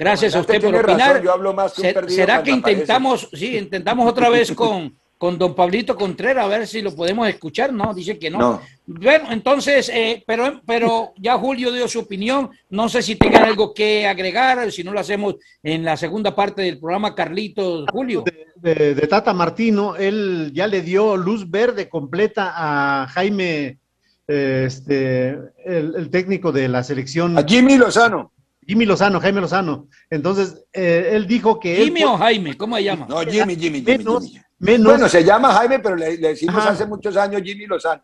[0.01, 1.21] Gracias a usted por opinar.
[1.21, 5.95] yo hablo más que ¿Será que intentamos, sí, intentamos otra vez con, con don Pablito
[5.95, 7.71] Contreras a ver si lo podemos escuchar?
[7.71, 8.59] No, dice que no.
[8.87, 12.49] Bueno, entonces, eh, pero, pero ya Julio dio su opinión.
[12.71, 16.63] No sé si tengan algo que agregar, si no lo hacemos en la segunda parte
[16.63, 18.23] del programa, Carlitos, Julio.
[18.55, 23.77] De, Tata Martino, él ya le dio luz verde completa a Jaime,
[24.25, 27.37] este, el técnico de la selección.
[27.37, 28.31] A Jimmy Lozano.
[28.65, 29.87] Jimmy Lozano, Jaime Lozano.
[30.09, 31.77] Entonces, eh, él dijo que...
[31.77, 32.55] ¿Jimmy o Jaime?
[32.55, 33.05] ¿Cómo se llama?
[33.09, 34.39] No, Jimmy, Jimmy, Jimmy.
[34.59, 38.03] Bueno, se llama Jaime, pero le, decimos hace muchos años Jimmy Lozano.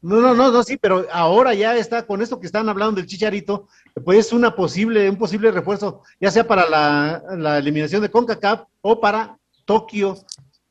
[0.00, 3.06] No, no, no, no, sí, pero ahora ya está con esto que están hablando del
[3.06, 3.68] Chicharito,
[4.04, 8.64] pues es una posible, un posible refuerzo, ya sea para la, la eliminación de CONCACAF
[8.80, 10.18] o para Tokio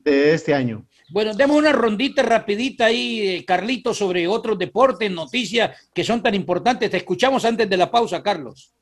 [0.00, 0.84] de este año.
[1.12, 6.34] Bueno, demos una rondita rapidita ahí, eh, Carlito, sobre otros deportes, noticias que son tan
[6.34, 6.90] importantes.
[6.90, 8.72] Te escuchamos antes de la pausa, Carlos.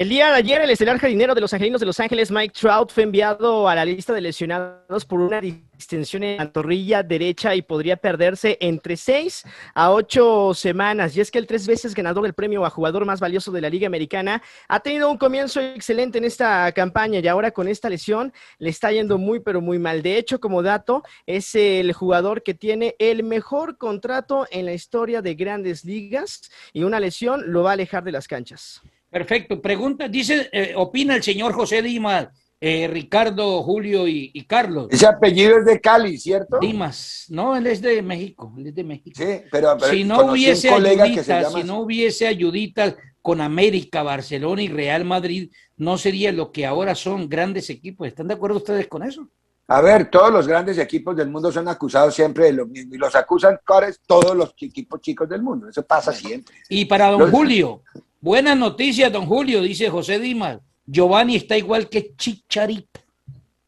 [0.00, 2.90] El día de ayer, el estelar jardinero de los Angelinos de Los Ángeles, Mike Trout,
[2.90, 7.60] fue enviado a la lista de lesionados por una distensión en la torrilla derecha y
[7.60, 11.14] podría perderse entre seis a ocho semanas.
[11.14, 13.68] Y es que el tres veces ganador del premio a jugador más valioso de la
[13.68, 18.32] Liga Americana ha tenido un comienzo excelente en esta campaña y ahora con esta lesión
[18.56, 20.00] le está yendo muy, pero muy mal.
[20.00, 25.20] De hecho, como dato, es el jugador que tiene el mejor contrato en la historia
[25.20, 28.80] de grandes ligas y una lesión lo va a alejar de las canchas.
[29.10, 29.60] Perfecto.
[29.60, 32.28] Pregunta, dice, eh, opina el señor José Dimas,
[32.60, 34.88] eh, Ricardo, Julio y, Carlos.
[34.90, 36.58] Ese apellido es de Cali, ¿cierto?
[36.60, 39.16] Dimas, no, él es de México, él es de México.
[39.16, 45.04] Sí, pero, si no hubiese ayuditas, si no hubiese ayuditas con América, Barcelona y Real
[45.04, 48.06] Madrid, no sería lo que ahora son grandes equipos.
[48.06, 49.28] ¿Están de acuerdo ustedes con eso?
[49.66, 52.98] A ver, todos los grandes equipos del mundo son acusados siempre de lo mismo y
[52.98, 53.60] los acusan
[54.04, 55.68] todos los equipos chicos del mundo.
[55.68, 56.56] Eso pasa siempre.
[56.68, 57.82] Y para don Julio,
[58.20, 60.58] Buenas noticias, don Julio, dice José Dimas.
[60.84, 63.00] Giovanni está igual que Chicharito.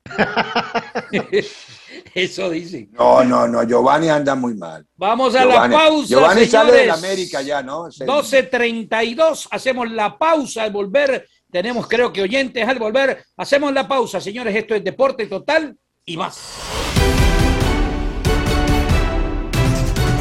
[2.15, 2.89] Eso dice.
[2.93, 4.87] No, no, no, Giovanni anda muy mal.
[4.97, 6.09] Vamos a la pausa.
[6.09, 7.87] Giovanni sale de América ya, ¿no?
[7.87, 11.27] 12.32, hacemos la pausa al volver.
[11.51, 13.25] Tenemos, creo que oyentes al volver.
[13.37, 14.55] Hacemos la pausa, señores.
[14.55, 17.32] Esto es Deporte Total y más.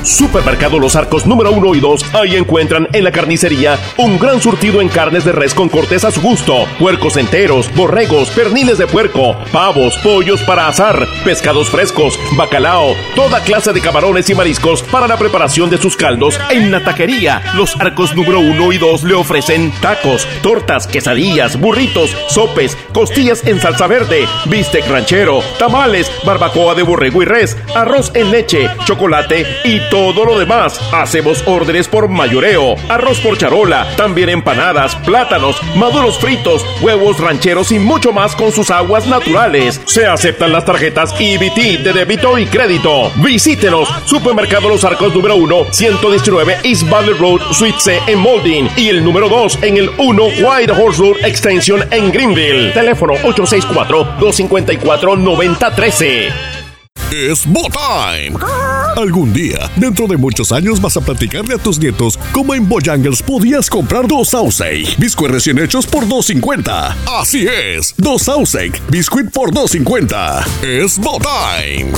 [0.04, 2.16] Supermercado Los Arcos número 1 y 2.
[2.16, 6.12] Ahí encuentran en la carnicería un gran surtido en carnes de res con cortes a
[6.12, 12.96] su gusto, puercos enteros, borregos, perniles de puerco, pavos, pollos para asar, pescados frescos, bacalao,
[13.16, 16.40] toda clase de camarones y mariscos para la preparación de sus caldos.
[16.50, 22.16] En la taquería, Los Arcos número 1 y 2 le ofrecen tacos, tortas, quesadillas, burritos,
[22.28, 28.32] sopes, costillas en salsa verde, bistec ranchero, tamales, barbacoa de borrego y res, arroz en
[28.32, 30.80] leche, chocolate y todo lo demás.
[30.94, 37.78] Hacemos órdenes por mayoreo, arroz por charola, también empanadas, plátanos, maduros fritos, huevos rancheros y
[37.78, 39.80] mucho más con sus aguas naturales.
[39.86, 43.12] Se aceptan las tarjetas EBT de débito y crédito.
[43.18, 48.88] Visítenos, Supermercado Los Arcos número 1, 119 East Valley Road, Suite C en Molding y
[48.90, 52.72] el número 2 en el 1 White Horse Road Extension en Greenville.
[52.72, 56.61] Teléfono 864 254 9013.
[57.12, 58.38] Es Time.
[58.96, 63.22] Algún día, dentro de muchos años, vas a platicarle a tus nietos cómo en Bojangles
[63.22, 66.96] podías comprar dos Sausage, biscuit recién hechos por 2.50.
[67.20, 70.64] Así es, dos Sausage, biscuit por 2.50.
[70.64, 71.92] Es Time.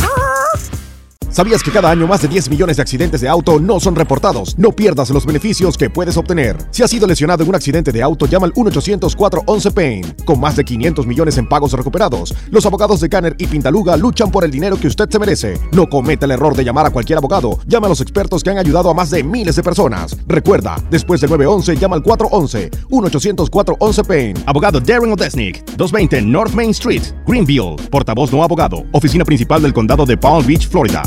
[1.33, 4.55] ¿Sabías que cada año más de 10 millones de accidentes de auto no son reportados?
[4.59, 6.55] No pierdas los beneficios que puedes obtener.
[6.69, 10.15] Si has sido lesionado en un accidente de auto, llama al 1-800-411-PAIN.
[10.25, 14.29] Con más de 500 millones en pagos recuperados, los abogados de Canner y Pintaluga luchan
[14.29, 15.59] por el dinero que usted se merece.
[15.71, 17.57] No cometa el error de llamar a cualquier abogado.
[17.65, 20.15] Llama a los expertos que han ayudado a más de miles de personas.
[20.27, 22.69] Recuerda, después del 911, llama al 411.
[22.91, 24.43] 1-800-411-PAIN.
[24.45, 25.65] Abogado Darren Odesnik.
[25.77, 27.77] 220 North Main Street, Greenville.
[27.89, 28.83] Portavoz no abogado.
[28.91, 31.01] Oficina principal del condado de Palm Beach, Florida.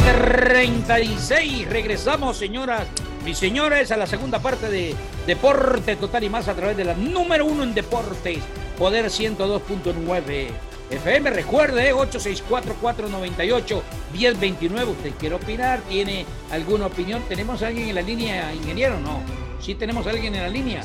[0.00, 1.66] 12.36.
[1.66, 2.86] Regresamos, señoras
[3.26, 4.94] y señores, a la segunda parte de
[5.26, 8.38] Deporte Total y más a través de la número uno en deportes,
[8.78, 10.48] Poder 102.9
[10.90, 11.30] FM.
[11.30, 14.88] Recuerde, 864-498-1029.
[14.88, 17.22] Usted quiere opinar, tiene alguna opinión.
[17.28, 18.98] ¿Tenemos a alguien en la línea, ingeniero?
[18.98, 19.20] No.
[19.60, 20.82] Sí, tenemos a alguien en la línea.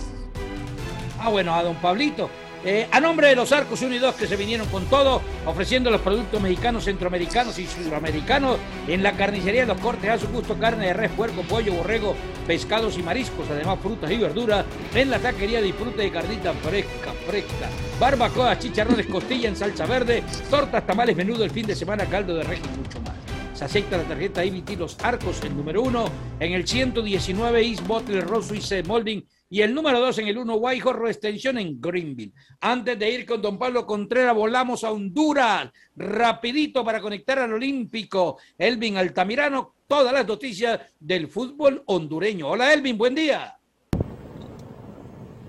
[1.20, 2.30] Ah, bueno, a don Pablito.
[2.68, 5.92] Eh, a nombre de los Arcos 1 y 2 que se vinieron con todo, ofreciendo
[5.92, 10.58] los productos mexicanos, centroamericanos y sudamericanos en la carnicería de los cortes a su gusto,
[10.58, 12.16] carne de res, puerco, pollo, borrego,
[12.48, 14.66] pescados y mariscos, además frutas y verduras.
[14.96, 20.88] En la taquería disfrute de carnita fresca, fresca, barbacoa, chicharrones, costilla en salsa verde, tortas,
[20.88, 23.14] tamales, menudo el fin de semana, caldo de res y mucho más.
[23.54, 26.06] Se acepta la tarjeta IBT Los Arcos, el número 1,
[26.40, 30.56] en el 119 East Bottle Road Suisse Molding y el número 2 en el 1
[30.56, 32.34] Guayjorro Extensión en Greenville.
[32.62, 38.38] Antes de ir con don Pablo Contreras, volamos a Honduras, rapidito para conectar al Olímpico.
[38.58, 42.48] Elvin Altamirano, todas las noticias del fútbol hondureño.
[42.48, 43.58] Hola Elvin, buen día.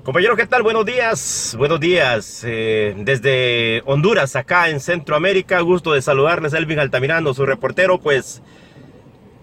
[0.06, 0.62] Compañero, ¿qué tal?
[0.62, 2.44] Buenos días, buenos días.
[2.46, 8.40] Eh, desde Honduras, acá en Centroamérica, gusto de saludarles, Elvin Altamirano, su reportero, pues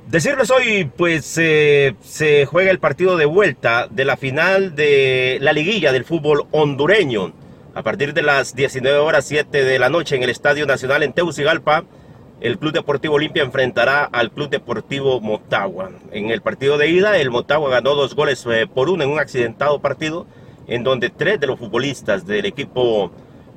[0.08, 5.54] Decirles hoy, pues eh, se juega el partido de vuelta de la final de la
[5.54, 7.34] liguilla del fútbol hondureño.
[7.74, 11.14] A partir de las 19 horas 7 de la noche en el Estadio Nacional en
[11.14, 11.86] Teucigalpa,
[12.42, 15.90] el Club Deportivo Olimpia enfrentará al Club Deportivo Motagua.
[16.12, 19.20] En el partido de ida, el Motagua ganó dos goles eh, por uno en un
[19.20, 20.28] accidentado partido
[20.68, 23.12] en donde tres de los futbolistas del equipo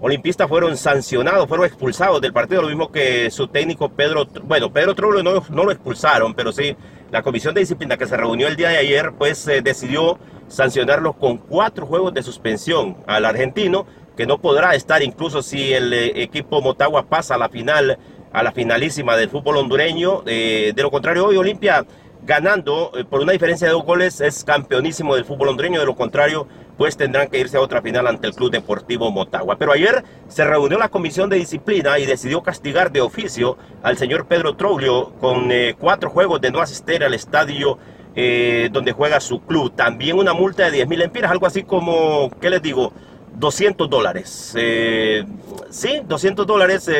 [0.07, 4.95] olimpistas fueron sancionados, fueron expulsados del partido, lo mismo que su técnico Pedro, bueno, Pedro
[4.95, 6.77] Troglio no, no lo expulsaron, pero sí,
[7.11, 11.15] la comisión de disciplina que se reunió el día de ayer, pues eh, decidió sancionarlo
[11.15, 13.85] con cuatro juegos de suspensión al argentino,
[14.17, 17.99] que no podrá estar incluso si el eh, equipo Motagua pasa a la final,
[18.33, 20.23] a la finalísima del fútbol hondureño.
[20.27, 21.85] Eh, de lo contrario, hoy Olimpia
[22.23, 26.47] ganando por una diferencia de dos goles es campeonísimo del fútbol hondureño, de lo contrario
[26.77, 29.57] pues tendrán que irse a otra final ante el Club Deportivo Motagua.
[29.57, 34.27] Pero ayer se reunió la comisión de disciplina y decidió castigar de oficio al señor
[34.27, 37.79] Pedro Troglio con eh, cuatro juegos de no asistir al estadio
[38.15, 39.73] eh, donde juega su club.
[39.75, 42.93] También una multa de 10 mil empiras, algo así como, ¿qué les digo?
[43.35, 44.55] 200 dólares.
[44.57, 45.25] Eh,
[45.71, 46.91] sí, 200 dólares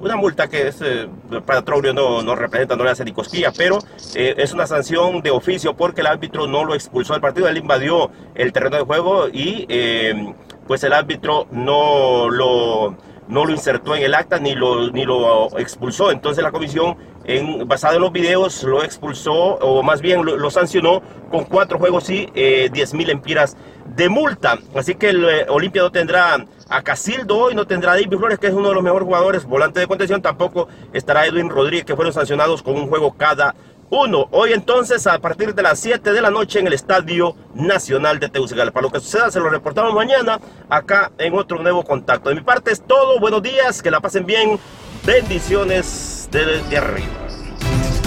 [0.00, 1.08] una multa que es, eh,
[1.44, 3.78] para Troglio no, no representa, no le hace ni cosquilla, pero
[4.14, 7.56] eh, es una sanción de oficio porque el árbitro no lo expulsó del partido, él
[7.56, 10.34] invadió el terreno de juego y eh,
[10.66, 12.96] pues el árbitro no lo,
[13.28, 16.10] no lo insertó en el acta ni lo, ni lo expulsó.
[16.10, 21.02] Entonces la comisión, en, basada en los videos, lo expulsó o más bien lo, sancionó
[21.30, 23.56] con cuatro juegos y 10 mil empiras
[23.94, 24.58] de multa.
[24.74, 28.52] Así que el Olimpia no tendrá a Casildo hoy, no tendrá David Flores, que es
[28.52, 32.62] uno de los mejores jugadores, volante de contención, tampoco estará Edwin Rodríguez, que fueron sancionados
[32.62, 33.54] con un juego cada
[33.90, 34.26] uno.
[34.32, 38.28] Hoy entonces, a partir de las 7 de la noche en el Estadio Nacional de
[38.28, 38.80] Tegucigalpa.
[38.80, 42.30] Lo que suceda se lo reportamos mañana acá en otro nuevo contacto.
[42.30, 44.58] De mi parte es todo, buenos días, que la pasen bien,
[45.04, 47.12] bendiciones desde arriba.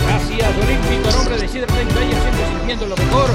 [0.06, 3.30] Gracias, Olímpico, nombre de Cidre 30 años, siempre sintiendo lo mejor.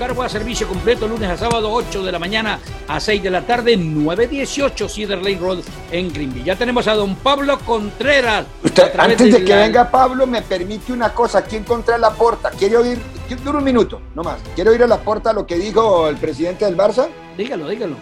[0.00, 3.42] Cargo a servicio completo, lunes a sábado, 8 de la mañana a 6 de la
[3.42, 5.58] tarde, 918 Cedar Lane Road
[5.92, 6.46] en Greenville.
[6.46, 8.46] Ya tenemos a don Pablo Contreras.
[8.64, 12.50] Usted, antes de, que venga Pablo, me permite una cosa, aquí encontré la puerta.
[12.50, 12.98] ¿Quiere oír?
[13.44, 14.38] Dura un minuto, no más.
[14.54, 17.08] ¿Quiere oír a la puerta lo que dijo el presidente del Barça?
[17.36, 17.96] Dígalo, dígalo.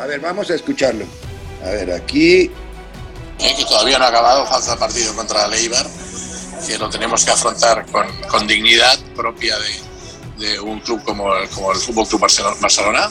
[0.00, 1.04] A ver, vamos a escucharlo.
[1.64, 2.52] A ver, aquí.
[3.36, 5.86] que todavía no ha acabado, falta partido contra Leibar
[6.64, 9.91] que lo tenemos que afrontar con, con dignidad propia de,
[10.38, 13.10] de, un club como, como el Fútbol Club Barcelona.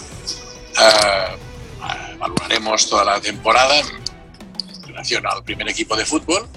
[0.78, 6.48] Uh, valoraremos toda la temporada en relación al primer equipo de fútbol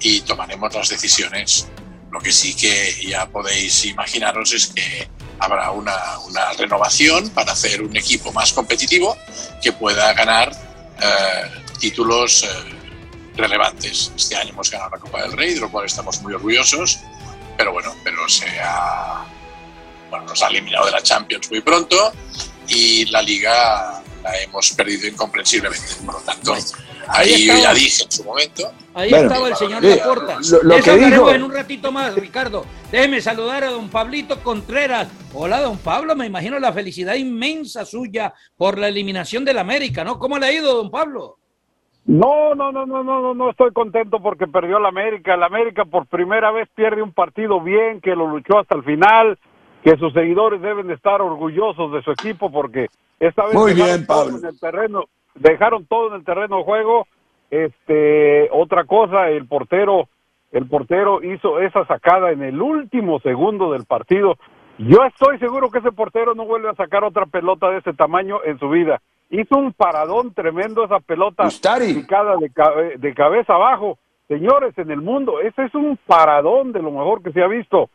[0.00, 1.66] y tomaremos las decisiones.
[2.10, 7.82] Lo que sí que ya podéis imaginaros es que habrá una, una renovación para hacer
[7.82, 9.16] un equipo más competitivo
[9.62, 14.12] que pueda ganar uh, títulos uh, relevantes.
[14.16, 16.98] Este año hemos ganado la Copa del Rey, de lo cual estamos muy orgullosos,
[17.56, 19.24] pero bueno, pero se ha,
[20.10, 21.96] bueno, nos ha eliminado de la Champions muy pronto
[22.68, 25.86] y la Liga, la hemos perdido incomprensiblemente.
[26.04, 26.54] Por lo tanto,
[27.08, 28.70] ahí ahí, yo ya dije en su momento.
[28.94, 30.38] Ahí Bueno, estaba el señor eh, Laporta.
[30.50, 32.64] lo- lo eso que dijo- en un ratito más, Ricardo.
[32.90, 35.08] Déjeme saludar a don Pablito Contreras.
[35.32, 36.16] Hola, don Pablo.
[36.16, 40.18] Me imagino la felicidad inmensa suya por la eliminación del América, ¿no?
[40.18, 41.36] ¿Cómo le ha ido, don Pablo?
[42.06, 45.36] No, no, no, no, no, no, no estoy contento porque perdió la América.
[45.36, 49.38] La América por primera vez pierde un partido bien, que lo luchó hasta el final,
[49.88, 53.94] que sus seguidores deben de estar orgullosos de su equipo porque esta vez Muy dejaron
[53.96, 57.06] bien, todo en el terreno, dejaron todo en el terreno de juego.
[57.50, 60.08] Este, otra cosa, el portero,
[60.52, 64.36] el portero hizo esa sacada en el último segundo del partido.
[64.76, 68.40] Yo estoy seguro que ese portero no vuelve a sacar otra pelota de ese tamaño
[68.44, 69.00] en su vida.
[69.30, 71.94] Hizo un paradón tremendo esa pelota Ustari.
[71.94, 73.98] picada de, cabe- de cabeza abajo.
[74.28, 77.88] Señores, en el mundo, ese es un paradón de lo mejor que se ha visto.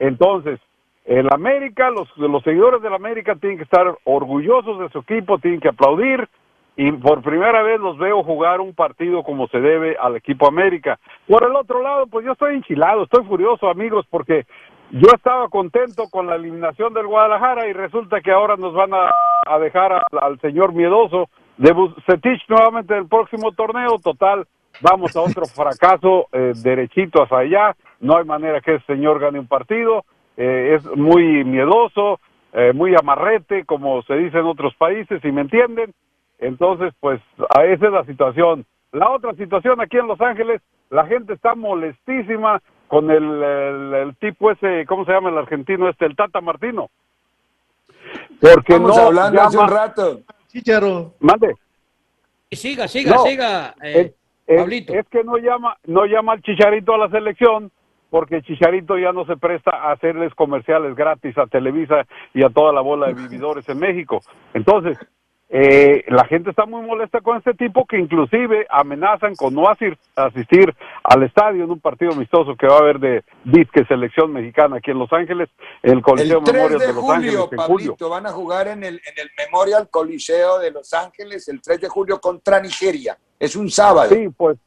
[0.00, 0.58] Entonces,
[1.06, 5.60] el América, los, los seguidores del América tienen que estar orgullosos de su equipo, tienen
[5.60, 6.28] que aplaudir
[6.76, 10.98] y por primera vez los veo jugar un partido como se debe al equipo América.
[11.26, 14.44] Por el otro lado, pues yo estoy enchilado, estoy furioso, amigos, porque
[14.90, 19.10] yo estaba contento con la eliminación del Guadalajara y resulta que ahora nos van a,
[19.46, 23.98] a dejar a- al señor miedoso de Bucetich nuevamente del próximo torneo.
[24.02, 24.46] Total,
[24.82, 27.76] vamos a otro fracaso eh, derechito hacia allá.
[28.00, 30.04] No hay manera que ese señor gane un partido.
[30.36, 32.20] Eh, es muy miedoso,
[32.52, 35.94] eh, muy amarrete, como se dice en otros países, si me entienden.
[36.38, 37.20] Entonces, pues,
[37.54, 38.64] a- esa es la situación.
[38.92, 40.60] La otra situación aquí en Los Ángeles,
[40.90, 45.88] la gente está molestísima con el, el- el tipo ese, ¿cómo se llama el argentino
[45.88, 46.04] este?
[46.06, 46.88] El Tata Martino.
[48.40, 50.20] Porque Estamos no hablando hace un llama- rato.
[50.48, 51.14] Chicharo.
[51.20, 51.54] Mande.
[52.50, 54.14] Siga, siga, No, siga, eh, es,
[54.46, 54.94] es- Pablito.
[54.94, 57.70] es que no llama, no llama al Chicharito a la selección
[58.10, 62.72] porque Chicharito ya no se presta a hacerles comerciales gratis a Televisa y a toda
[62.72, 64.20] la bola de vividores en México.
[64.54, 64.98] Entonces,
[65.48, 69.96] eh, la gente está muy molesta con este tipo que inclusive amenazan con no asir-
[70.16, 74.78] asistir al estadio en un partido amistoso que va a haber de disque selección mexicana
[74.78, 75.48] aquí en Los Ángeles,
[75.84, 77.96] el Coliseo El 3 Memorial de de Los Ángeles julio, en julio.
[78.10, 81.88] Van a jugar en el, en el Memorial Coliseo de Los Ángeles el 3 de
[81.88, 83.16] julio contra Nigeria.
[83.38, 84.08] Es un sábado.
[84.12, 84.58] Sí, pues,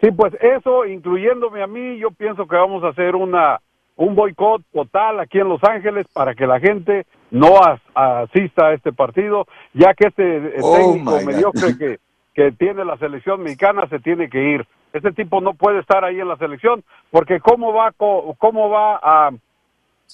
[0.00, 3.60] sí, pues eso, incluyéndome a mí, yo pienso que vamos a hacer una
[3.96, 8.72] un boicot total aquí en Los Ángeles para que la gente no as- asista a
[8.72, 11.98] este partido, ya que este eh, Oh, técnico mediocre que,
[12.32, 14.66] que tiene la selección mexicana se tiene que ir.
[14.94, 19.30] Este tipo no puede estar ahí en la selección porque cómo va cómo va a,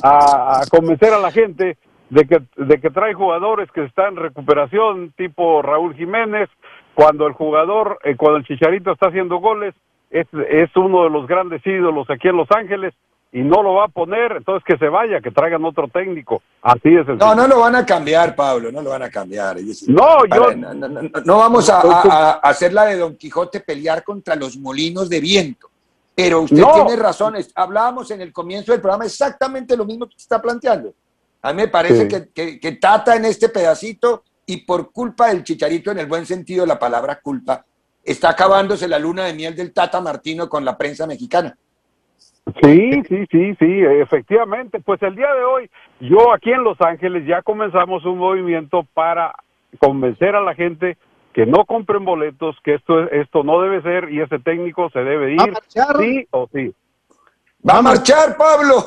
[0.03, 1.76] a, a convencer a la gente
[2.11, 6.49] de que, de que trae jugadores que están en recuperación, tipo Raúl Jiménez,
[6.97, 9.74] cuando el jugador, eh, cuando el Chicharito está haciendo goles,
[10.11, 12.94] es, es uno de los grandes ídolos aquí en Los Ángeles
[13.32, 16.40] y no lo va a poner, entonces que se vaya, que traigan otro técnico.
[16.62, 17.07] Así es.
[17.18, 19.59] No, no lo van a cambiar, Pablo, no lo van a cambiar.
[19.88, 23.14] No, para- yo- no, no, no, no vamos a, a- a hacer la de Don
[23.16, 25.68] Quijote pelear contra los molinos de viento.
[26.14, 27.53] Pero usted tiene razones.
[27.55, 30.94] Hablábamos en el comienzo del programa exactamente lo mismo que usted está planteando.
[31.42, 32.09] A mí me parece Sí.
[32.09, 36.24] que, que- que Tata en este pedacito y por culpa del chicharito, en el buen
[36.24, 37.64] sentido de la palabra culpa,
[38.05, 41.57] está acabándose la luna de miel del Tata Martino con la prensa mexicana.
[42.62, 44.78] Sí, sí, sí, sí, efectivamente.
[44.78, 45.68] Pues el día de hoy,
[46.01, 49.34] yo aquí en Los Ángeles ya comenzamos un movimiento para
[49.78, 50.97] convencer a la gente
[51.32, 55.34] que no compren boletos, que esto esto no debe ser y ese técnico se debe
[55.34, 55.55] ir,
[55.99, 56.72] sí o sí.
[57.69, 58.85] ¡Va a marchar, Pablo!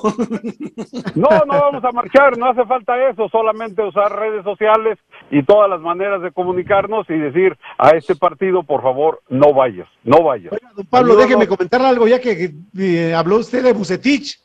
[1.15, 4.97] No, no vamos a marchar, no hace falta eso, solamente usar redes sociales
[5.31, 9.87] y todas las maneras de comunicarnos y decir a este partido, por favor, no vayas,
[10.03, 10.53] no vayas.
[10.89, 11.17] Pablo, Ayúdanos.
[11.17, 14.39] déjeme comentarle algo ya que eh, habló usted de Bucetich.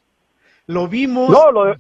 [0.67, 1.29] Lo vimos.
[1.31, 1.77] No, lo de,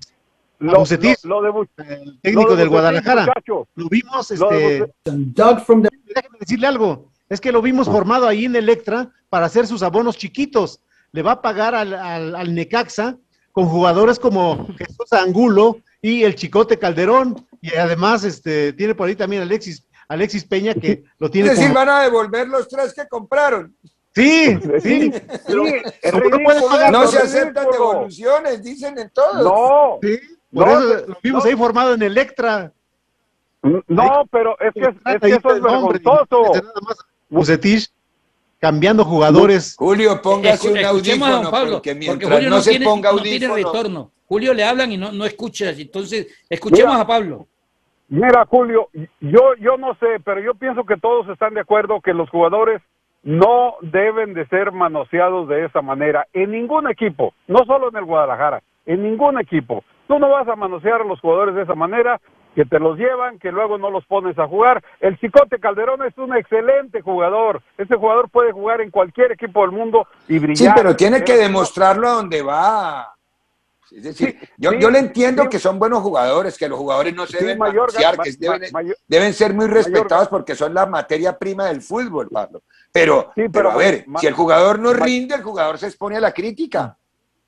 [0.60, 3.20] lo, Bucetich, lo- lo de Bu- el técnico lo de del Bucetich, Guadalajara.
[3.26, 3.68] muchacho.
[3.74, 4.92] Lo vimos, Lo de este.
[5.12, 7.06] Déjeme decirle algo.
[7.28, 10.80] Es que lo vimos formado ahí en Electra para hacer sus abonos chiquitos.
[11.14, 13.16] Le va a pagar al, al- al Necaxa
[13.52, 17.46] con jugadores como Jesús Angulo y el Chicote Calderón.
[17.62, 21.68] Y además, este, tiene por ahí también Alexis, Alexis Peña, que lo tiene Es decir,
[21.72, 23.76] como- van a devolver los tres que compraron.
[24.12, 25.12] Sí, sí.
[25.46, 26.90] Pero- es ¿Cómo no puede pagar?
[26.92, 29.44] No se es aceptan devoluciones, dicen en todos.
[29.44, 30.18] No, Sí,
[30.52, 31.50] por No, eso lo vimos no.
[31.50, 32.72] ahí formado en Electra.
[33.62, 36.26] no, pero es que, es que Ahí eso es vergonzoso.
[36.30, 36.96] imagínate nada más.
[37.28, 37.90] Bucetich
[38.64, 39.76] cambiando jugadores.
[39.78, 43.18] Julio, póngase un audífono, Pablo, porque porque mientras Julio no, no, se tiene, ponga no
[43.18, 44.10] tiene retorno.
[44.26, 45.68] Julio le hablan y no, no escucha.
[45.68, 47.02] Entonces, escuchemos Mira.
[47.02, 47.46] a Pablo.
[48.08, 48.88] Mira, Julio,
[49.20, 52.80] yo, yo no sé, pero yo pienso que todos están de acuerdo que los jugadores
[53.22, 58.06] no deben de ser manoseados de esa manera en ningún equipo, no solo en el
[58.06, 59.84] Guadalajara, en ningún equipo.
[60.08, 62.18] Tú no vas a manosear a los jugadores de esa manera
[62.54, 64.82] que te los llevan, que luego no los pones a jugar.
[65.00, 67.62] El Chicote Calderón es un excelente jugador.
[67.76, 70.68] Ese jugador puede jugar en cualquier equipo del mundo y brillar.
[70.68, 73.10] Sí, pero tiene que demostrarlo a donde va.
[73.90, 75.48] Es decir, yo, sí, yo le entiendo sí.
[75.50, 78.30] que son buenos jugadores, que los jugadores no se Sí, deben Mayorga, manosear, ma- que
[78.30, 82.62] ma- deben, Mayor- deben ser muy respetados porque son la materia prima del fútbol, Pablo.
[82.90, 85.78] Pero, Sí, pero, pero a ver, ma- si el jugador no ma- rinde, el jugador
[85.78, 86.96] se expone a la crítica.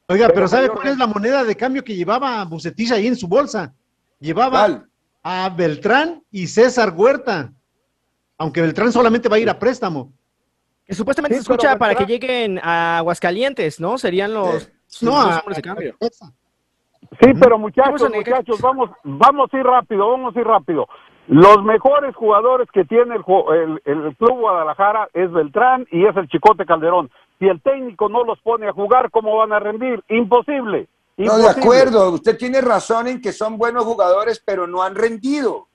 [0.09, 3.17] Oiga, Pero pero ¿sabe cuál es la moneda de cambio que llevaba Bucetich ahí en
[3.17, 3.73] su bolsa?
[4.21, 4.87] Llevaba ¿Cuál?
[5.29, 7.51] A Beltrán y César Huerta.
[8.39, 10.13] Aunque Beltrán solamente va a ir a préstamo.
[10.87, 13.99] Que supuestamente Sí, se escucha para que lleguen a Aguascalientes, ¿no?
[13.99, 15.05] Serían los, Sí.
[15.05, 15.97] los No, a- hombres de cambio.
[16.01, 20.47] Sí, pero muchachos, Vamos a negar- muchachos, vamos, vamos a ir rápido, vamos a ir
[20.47, 20.87] rápido.
[21.27, 26.17] Los mejores jugadores que tiene el, ju- el, el Club Guadalajara es Beltrán y es
[26.17, 27.11] el Chicote Calderón.
[27.41, 30.05] Si el técnico no los pone a jugar, ¿cómo van a rendir?
[30.09, 30.87] Imposible.
[31.17, 35.69] No, de acuerdo, usted tiene razón en que son buenos jugadores, pero no han rendido.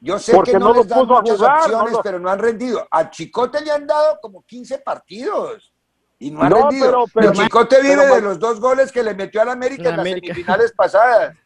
[0.00, 2.28] Yo sé Porque que no, no les los dan muchas jugar, opciones, no pero no
[2.30, 2.86] han rendido.
[2.90, 5.72] A Chicote le han dado como 15 partidos
[6.18, 6.86] y no han No, rendido.
[6.86, 9.48] pero- pero- el Chicote pero- vive de pero- los dos goles que le metió al
[9.50, 10.26] América En en las América.
[10.34, 11.36] semifinales pasadas.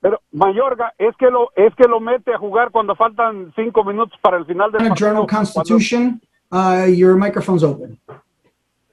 [0.00, 4.18] Pero Mayorga, es que lo es que lo mete a jugar cuando faltan cinco minutos
[4.20, 5.26] para el final del Journal partido.
[5.26, 6.20] Cuando- Constitution,
[6.50, 7.98] uh, your microphone's open.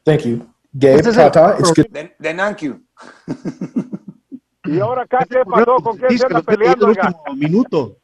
[0.06, 0.46] Thank you.
[0.74, 1.86] Gabe Ese es el- good.
[1.92, 2.80] De, de Nankiw.
[4.66, 5.76] Y ahora acá, ¿qué pasó?
[5.78, 6.88] ¿Con quién se que anda peleando?
[6.88, 7.08] oiga?
[7.08, 7.98] último minuto.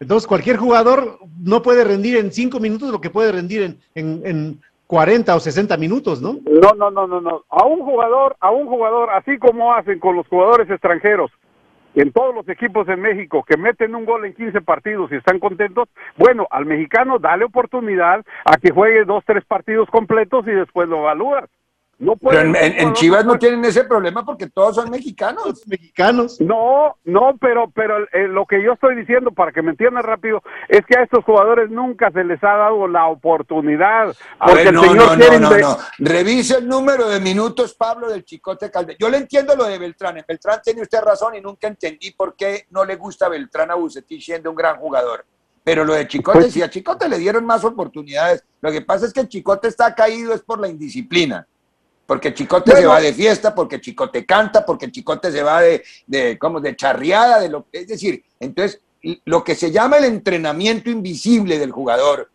[0.00, 4.22] Entonces, cualquier jugador no puede rendir en cinco minutos lo que puede rendir en, en,
[4.24, 6.38] en 40 o 60 minutos, ¿no?
[6.44, 7.44] No, no, no, no, no.
[7.48, 11.30] A un jugador, a un jugador, así como hacen con los jugadores extranjeros,
[12.00, 15.40] en todos los equipos en México, que meten un gol en 15 partidos y están
[15.40, 20.88] contentos, bueno, al mexicano dale oportunidad a que juegue dos, tres partidos completos y después
[20.88, 21.50] lo evalúas.
[22.00, 25.44] No Pero pueden- en, en- en Chivas no tienen ese problema porque todos son mexicanos.
[25.44, 26.40] Los mexicanos.
[26.40, 30.40] No, no, pero pero eh, lo que yo estoy diciendo para que me entiendan rápido
[30.68, 34.66] es que a estos jugadores nunca se les ha dado la oportunidad A porque ver,
[34.68, 35.78] el no, señor no, quiere no, no, no.
[35.98, 38.98] Revise el número de minutos, Pablo, del Chicote Calderón.
[39.00, 40.18] Yo le entiendo lo de Beltrán.
[40.18, 43.74] En Beltrán tiene usted razón y nunca entendí por qué no le gusta Beltrán a
[43.74, 45.24] Bucetich siendo un gran jugador.
[45.64, 49.06] Pero lo de Chicote, Pues- si a Chicote le dieron más oportunidades, lo que pasa
[49.06, 51.46] es que el Chicote está caído es por la indisciplina.
[52.08, 56.38] Porque Chicote se va de fiesta, porque Chicote canta, porque Chicote se va de, de,
[56.38, 56.58] ¿cómo?
[56.58, 58.80] de charreada, de lo, es decir, entonces
[59.26, 62.30] lo que se llama el entrenamiento invisible del jugador,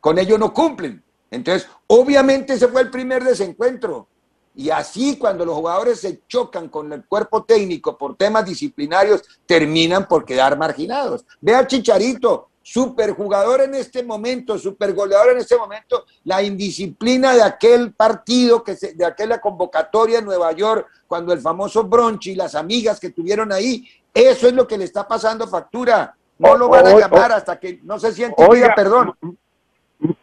[0.00, 1.04] con ello no cumplen.
[1.30, 4.08] Entonces, obviamente ese fue el primer desencuentro.
[4.56, 10.08] Y así cuando los jugadores se chocan con el cuerpo técnico por temas disciplinarios, terminan
[10.08, 11.24] por quedar marginados.
[11.40, 17.92] Ve a Chicharito, superjugador en este momento, supergoleador en este momento, la indisciplina de aquel
[17.92, 22.56] partido, que se- de aquella convocatoria en Nueva York, cuando el famoso Bronchi y las
[22.56, 26.16] amigas que tuvieron ahí, eso es lo que le está pasando factura.
[26.38, 29.14] No lo van a llamar hasta que no se siente Oiga, perdón.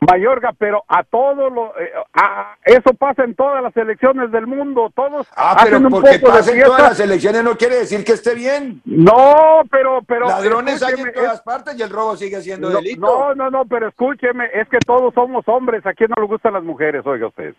[0.08, 4.92] Mayorga, pero a todos lo, eh, a- eso pasa en todas las elecciones del mundo,
[4.96, 8.04] todos Ah, hacen pero un porque poco de pasen todas las elecciones no quiere decir
[8.06, 8.82] que esté bien.
[8.86, 13.02] No, pero pero Ladrones hay en todas partes y el robo sigue siendo no, delito.
[13.02, 16.54] no, no, no, pero escúcheme, es que todos somos hombres, a quién no le gustan
[16.54, 17.56] las mujeres, oiga usted.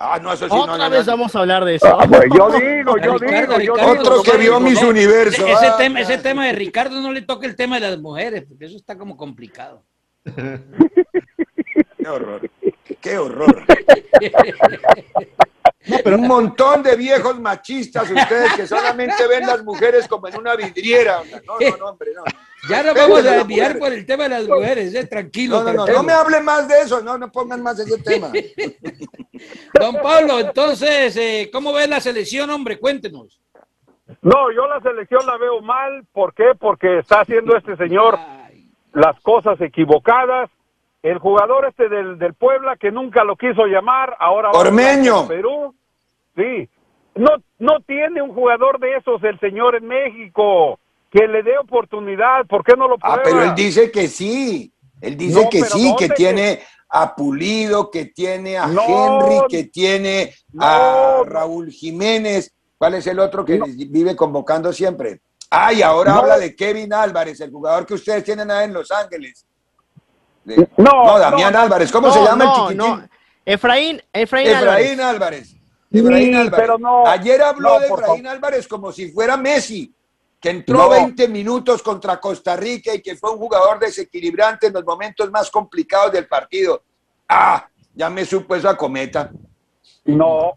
[0.00, 1.12] Ah, no, eso sí, no, Otra no, vez no.
[1.14, 1.86] vamos a hablar de eso.
[1.88, 4.00] Ah, pues yo digo, yo Ricardo, digo, yo digo.
[4.00, 5.40] Otro que vio mis No, universos.
[5.40, 7.98] Ese, ese ah, tema, ese tema de Ricardo no le toca el tema de las
[7.98, 9.82] mujeres, porque eso está como complicado.
[12.08, 12.40] Qué horror.
[13.00, 13.64] Qué horror.
[16.04, 21.22] Un montón de viejos machistas ustedes que solamente ven las mujeres como en una vidriera.
[21.46, 22.24] No, no, no, hombre, no.
[22.68, 25.62] Ya nos vamos a desviar por el tema de las mujeres, eh, tranquilo.
[25.62, 28.32] No, no, no, no me hable más de eso, no, no pongan más ese tema.
[29.74, 32.78] Don Pablo, entonces, eh, ¿cómo ves la selección, hombre?
[32.78, 33.40] Cuéntenos.
[34.22, 36.52] No, yo la selección la veo mal, ¿por qué?
[36.58, 40.50] Porque está haciendo este señor Ay, las cosas equivocadas.
[41.02, 45.18] El jugador este del, del Puebla que nunca lo quiso llamar, ahora va a Ormeño.
[45.18, 45.74] con Perú.
[46.36, 46.68] Sí.
[47.14, 50.78] No, no tiene un jugador de esos el señor en México
[51.10, 52.46] que le dé oportunidad.
[52.46, 53.16] ¿Por qué no lo prueba?
[53.16, 54.72] Ah, pero él dice que sí.
[55.00, 59.64] Él dice No, que sí, que tiene a Pulido, que tiene a No, Henry, que
[59.64, 61.22] tiene a.
[61.24, 62.52] Raúl Jiménez.
[62.76, 65.20] ¿Cuál es el otro que vive convocando siempre?
[65.50, 68.90] Ah, y ahora habla de Kevin Álvarez, el jugador que ustedes tienen ahí en Los
[68.92, 69.44] Ángeles.
[70.48, 71.92] De- No, no, Damián no, Álvarez.
[71.92, 72.76] ¿Cómo No, se llama el chiquitín?
[72.78, 73.08] no.
[73.44, 75.00] Efraín, Efraín, Efraín Álvarez.
[75.00, 75.48] Álvarez.
[75.90, 76.60] Sí, Efraín Álvarez.
[76.60, 79.92] pero no, Ayer habló de Efraín Álvarez como si fuera Messi,
[80.40, 80.88] que entró No.
[80.90, 85.50] 20 minutos contra Costa Rica y que fue un jugador desequilibrante en los momentos más
[85.50, 86.82] complicados del partido.
[87.28, 89.30] Ah, ya me supo esa cometa.
[90.08, 90.54] No,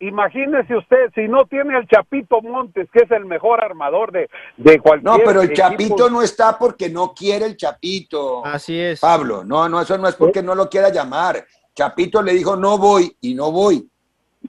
[0.00, 4.80] imagínese usted, si no tiene al Chapito Montes, que es el mejor armador de, de
[4.80, 5.68] cualquier No, pero el equipo.
[5.68, 8.42] Chapito no está porque no quiere el Chapito.
[8.42, 9.00] Así es.
[9.00, 11.44] Pablo, no, no, eso no es porque no lo quiera llamar.
[11.74, 13.86] Chapito le dijo no voy y no voy.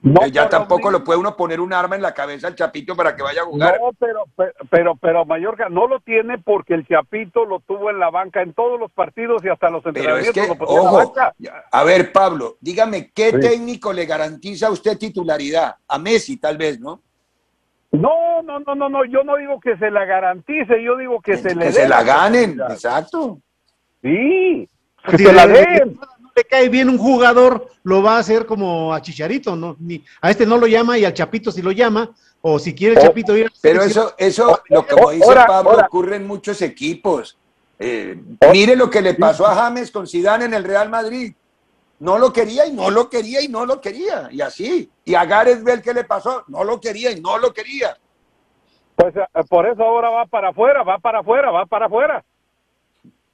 [0.04, 2.56] No, Eh, ya tampoco mira- lo puede uno poner un arma en la cabeza al
[2.56, 3.78] Chapito para que vaya a jugar.
[3.80, 8.00] No, pero, pero, pero, pero Mallorca no lo tiene porque el Chapito lo tuvo en
[8.00, 10.78] la banca en todos los partidos y hasta los Pero es entrenamientos que, lo ponía
[10.78, 11.34] en la ojo, banca.
[11.70, 13.40] a ver, Pablo, dígame, ¿qué Sí.
[13.40, 15.76] técnico le garantiza a usted titularidad?
[15.86, 17.00] A Messi, tal vez, ¿no?
[17.92, 21.36] No, no, no, no, no, yo no digo que se la garantice, yo digo que
[21.36, 23.38] se le Que se la ganen, exacto.
[24.02, 24.68] Sí,
[25.06, 25.96] que Si se la den.
[26.34, 29.76] Le cae bien un jugador, lo va a hacer como a Chicharito, ¿no?
[29.78, 32.10] Ni, a este no lo llama y al Chapito sí lo llama,
[32.40, 35.46] o si quiere el Oh, Chapito ir a Pero eso, eso, lo como dice ahora,
[35.46, 35.86] Pablo, ahora.
[35.86, 37.38] ocurre en muchos equipos.
[37.78, 38.20] Eh,
[38.52, 41.34] mire lo que le pasó a James con Zidane en el Real Madrid.
[41.98, 44.28] No lo quería y no lo quería y no lo quería.
[44.30, 44.90] Y así.
[45.04, 46.44] Y a Gareth Bell, ¿qué le pasó?
[46.48, 47.96] No lo quería y no lo quería.
[48.96, 52.24] Pues eh, por eso ahora va para afuera, va para afuera, va para afuera.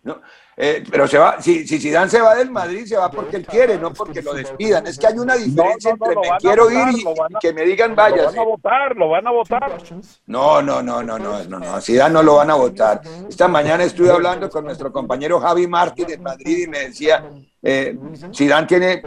[0.09, 0.21] ¿No?
[0.61, 3.47] Eh, pero se va, si, si Zidane se va del Madrid, se va porque él
[3.47, 4.85] quiere, no porque lo despidan.
[4.89, 7.11] Es que hay una diferencia No, no, entre lo me quiero votar, ir y, lo
[7.23, 8.25] a- que me digan Lo vaya.
[8.27, 9.79] van a votar, lo van a votar.
[10.27, 13.01] No, no, no, no, no, no, no, Zidane no lo van a votar.
[13.29, 17.25] Esta mañana estuve hablando con nuestro compañero Javi Martín en Madrid y me decía,
[17.63, 17.97] eh,
[18.35, 19.03] Zidane tiene,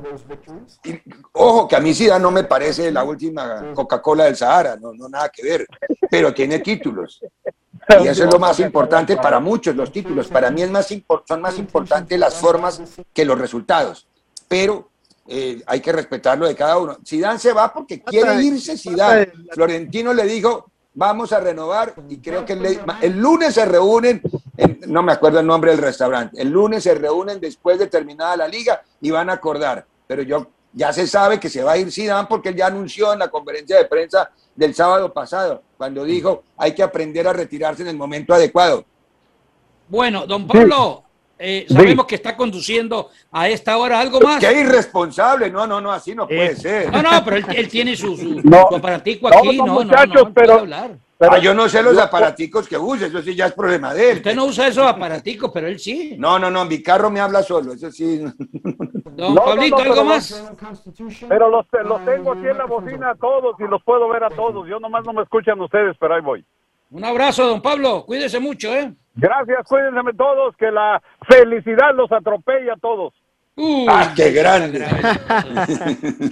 [0.85, 1.01] y-
[1.33, 5.09] ojo, que a mí Zidane no me parece la última Coca-Cola del Sahara, no, no
[5.09, 5.67] nada que ver,
[6.09, 7.19] pero tiene títulos.
[8.03, 10.27] Y eso es lo más importante para muchos, los títulos.
[10.27, 10.87] Para mí es más
[11.27, 12.81] son más importantes las formas
[13.13, 14.07] que los resultados.
[14.47, 14.89] Pero
[15.27, 16.97] eh, hay que respetarlo de cada uno.
[17.05, 19.31] Zidane se va porque quiere irse Zidane.
[19.51, 24.21] Florentino le dijo, vamos a renovar y creo que el, el lunes se reúnen,
[24.57, 28.35] en- no me acuerdo el nombre del restaurante, el lunes se reúnen después de terminada
[28.35, 29.85] la liga y van a acordar.
[30.07, 33.11] Pero yo ya se sabe que se va a ir Zidane porque él ya anunció
[33.13, 37.81] en la conferencia de prensa del sábado pasado, cuando dijo hay que aprender a retirarse
[37.81, 38.85] en el momento adecuado.
[39.87, 41.03] Bueno, don Pablo,
[41.37, 44.39] eh, sabemos que está conduciendo a esta hora algo más.
[44.39, 46.91] Qué irresponsable, no, no, no, así no puede ser.
[46.91, 48.67] No, no, pero él, él tiene su, su, No.
[48.69, 50.97] su aparatico No, aquí, no, no, no, muchachos, no, puede pero- hablar.
[51.23, 54.17] Ah, yo no sé los aparaticos que usa, eso sí ya es problema de él.
[54.17, 56.15] Usted no usa esos aparaticos, pero él sí.
[56.17, 58.23] No, no, no, mi carro me habla solo, eso sí.
[59.15, 60.53] Don No, Pablito, no, no, ¿algo más?
[61.27, 64.29] Pero los, los tengo aquí en la bocina a todos y los puedo ver a
[64.29, 64.67] todos.
[64.67, 66.45] Yo nomás no me escuchan ustedes, pero ahí voy.
[66.91, 68.03] Un abrazo, don Pablo.
[68.05, 68.93] Cuídese mucho, ¿eh?
[69.15, 73.13] Gracias, cuídense todos, que la felicidad los atropelle a todos.
[73.87, 74.85] ¡Ah, qué grande!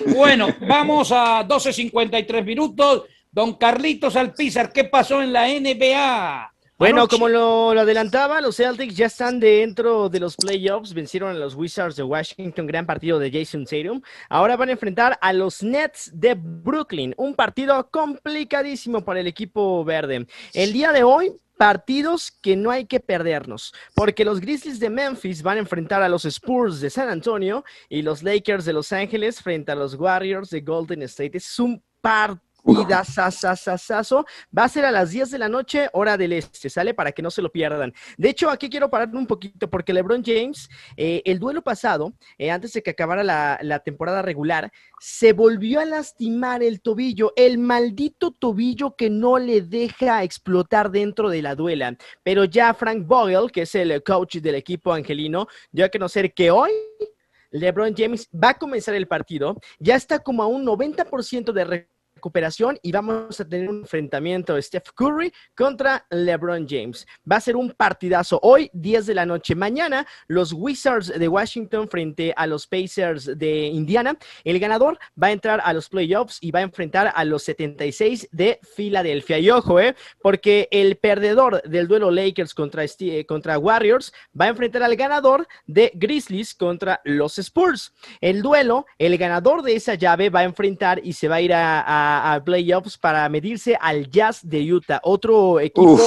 [0.16, 3.04] Bueno, vamos a 12.53 minutos.
[3.32, 6.52] Don Carlitos Alpizar, ¿qué pasó en la NBA?
[6.80, 11.38] Bueno, como lo, lo adelantaba, los Celtics ya están dentro de los playoffs, vencieron a
[11.38, 14.02] los Wizards de Washington, gran partido de Jason Tatum.
[14.30, 19.84] Ahora van a enfrentar a los Nets de Brooklyn, un partido complicadísimo para el equipo
[19.84, 20.26] verde.
[20.54, 25.44] El día de hoy, partidos que no hay que perdernos, porque los Grizzlies de Memphis
[25.44, 29.42] van a enfrentar a los Spurs de San Antonio y los Lakers de Los Ángeles
[29.42, 31.40] frente a los Warriors de Golden State.
[31.40, 34.26] Es un partido partidazazazazazo.
[34.58, 36.94] Va a ser a las 10 de la noche, hora del este, ¿sale?
[36.94, 37.94] Para que no se lo pierdan.
[38.18, 42.52] De hecho, aquí quiero parar un poquito porque LeBron James, eh, el duelo pasado, eh,
[42.52, 47.58] antes de que acabara la, la temporada regular, se volvió a lastimar el tobillo, el
[47.58, 51.96] maldito tobillo que no le deja explotar dentro de la duela.
[52.24, 56.52] Pero ya Frank Vogel, que es el coach del equipo angelino, dio a conocer que
[56.52, 56.72] hoy
[57.52, 61.88] LeBron James va a comenzar el partido, ya está como a un 90% de
[62.20, 67.08] recuperación y vamos a tener un enfrentamiento Steph Curry contra LeBron James.
[67.30, 69.56] Va a ser un partidazo hoy, 10 de la noche.
[69.56, 74.18] Mañana, los Wizards de Washington frente a los Pacers de Indiana.
[74.44, 78.28] El ganador va a entrar a los playoffs y va a enfrentar a los 76
[78.34, 79.40] de Filadelfia.
[79.40, 84.50] Y ojo, eh, porque el perdedor del duelo Lakers contra, Sti- contra Warriors va a
[84.50, 87.94] enfrentar al ganador de Grizzlies contra los Spurs.
[88.20, 91.54] El duelo, el ganador de esa llave va a enfrentar y se va a ir
[91.54, 91.80] a-
[92.36, 95.98] a playoffs para medirse al Jazz de Utah, otro equipo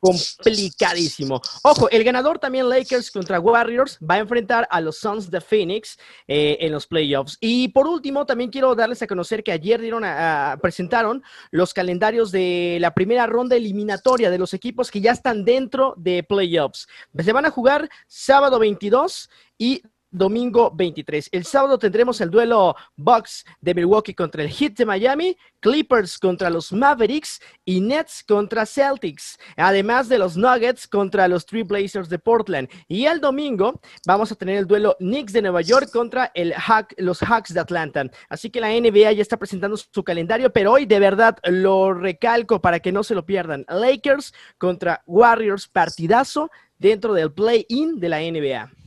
[0.00, 1.40] complicadísimo.
[1.62, 5.98] Ojo, el ganador también Lakers contra Warriors va a enfrentar a los Suns de Phoenix
[6.26, 7.36] eh, en los playoffs.
[7.40, 11.74] Y por último, también quiero darles a conocer que ayer dieron a- a- presentaron los
[11.74, 16.86] calendarios de la primera ronda eliminatoria de los equipos que ya están dentro de playoffs.
[17.18, 19.28] Se van a jugar sábado 22
[19.58, 21.28] y domingo 23.
[21.32, 26.50] El sábado tendremos el duelo Bucks de Milwaukee contra el Heat de Miami, Clippers contra
[26.50, 32.18] los Mavericks y Nets contra Celtics, además de los Nuggets contra los Three Blazers de
[32.18, 32.68] Portland.
[32.88, 36.54] Y el domingo vamos a tener el duelo Knicks de Nueva York contra el
[36.96, 38.10] los Hawks de Atlanta.
[38.28, 42.60] Así que la NBA ya está presentando su calendario, pero hoy de verdad lo recalco
[42.60, 43.64] para que no se lo pierdan.
[43.68, 48.79] Lakers contra Warriors, partidazo dentro del play-in de la NBA.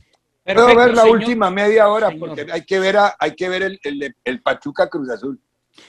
[0.44, 4.42] Puedo ver la última media hora porque hay que ver, hay que ver el, el,
[4.42, 5.40] Pachuca Cruz Azul.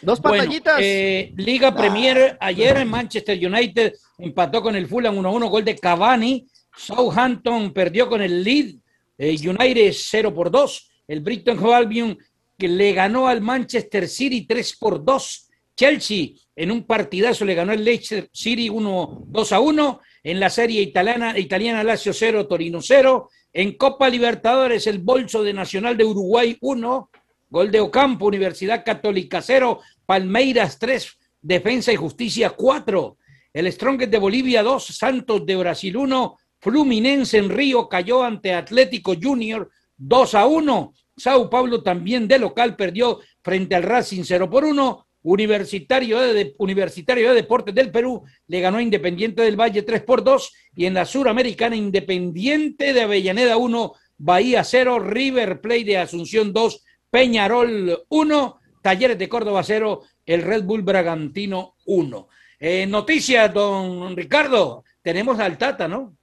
[0.02, 0.80] Dos pantallitas.
[0.82, 1.76] Eh, Liga ah.
[1.76, 6.48] Premier, ayer en Manchester United empató con el Fulham 1-1, gol de Cavani.
[6.76, 8.76] Southampton perdió con el Lead
[9.18, 10.92] eh, United 0 por 2.
[11.08, 12.18] El Brighton Albion
[12.58, 15.50] que le ganó al Manchester City 3 por 2.
[15.76, 20.02] Chelsea en un partidazo le ganó el Leicester City 1 2 a 1.
[20.24, 23.30] En la serie italiana, italiana Lazio 0, Torino 0.
[23.58, 27.10] En Copa Libertadores, el Bolso de Nacional de Uruguay 1,
[27.50, 33.18] gol de Ocampo, Universidad Católica 0, Palmeiras 3, Defensa y Justicia 4,
[33.54, 39.14] el Strongest de Bolivia 2, Santos de Brasil 1, Fluminense en Río cayó ante Atlético
[39.16, 44.66] Junior 2 a 1, Sao Paulo también de local perdió frente al Racing 0 por
[44.66, 50.04] 1, Universitario de, Universitario de Deportes del Perú le ganó a Independiente del Valle 3
[50.04, 55.98] por 2 y en la Suramericana Independiente de Avellaneda 1, Bahía 0, River Play de
[55.98, 62.28] Asunción 2, Peñarol 1, Talleres de Córdoba 0, el Red Bull Bragantino 1.
[62.60, 66.16] Eh, noticias, don Ricardo, tenemos al Tata, ¿no?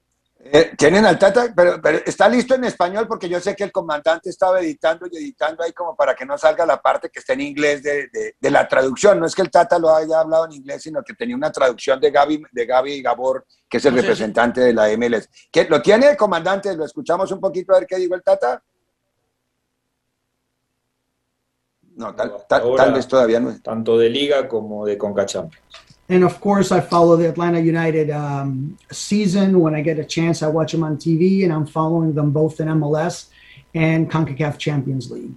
[0.44, 4.28] Eh, tienen al Tata, pero, está listo en español porque yo sé que el comandante
[4.28, 7.42] estaba editando y editando ahí como para que no salga la parte que está en
[7.42, 8.08] inglés de,
[8.40, 9.20] de, la traducción.
[9.20, 12.00] No es que el Tata lo haya hablado en inglés, sino que tenía una traducción
[12.00, 15.28] de Gaby, de Gaby Gabor, que es el representante de la MLS.
[15.52, 16.74] ¿Qué, ¿Lo tiene el comandante?
[16.74, 18.60] ¿Lo escuchamos un poquito a ver qué dijo el Tata?
[21.94, 23.56] No, tal, tal vez todavía no.
[23.60, 25.24] Tanto de Liga como de Conca
[26.12, 30.42] And of course, I follow the Atlanta United um, season when I get a chance.
[30.42, 33.30] I watch them on TV, and I'm following them both in MLS
[33.72, 35.32] and CONCACAF Champions League.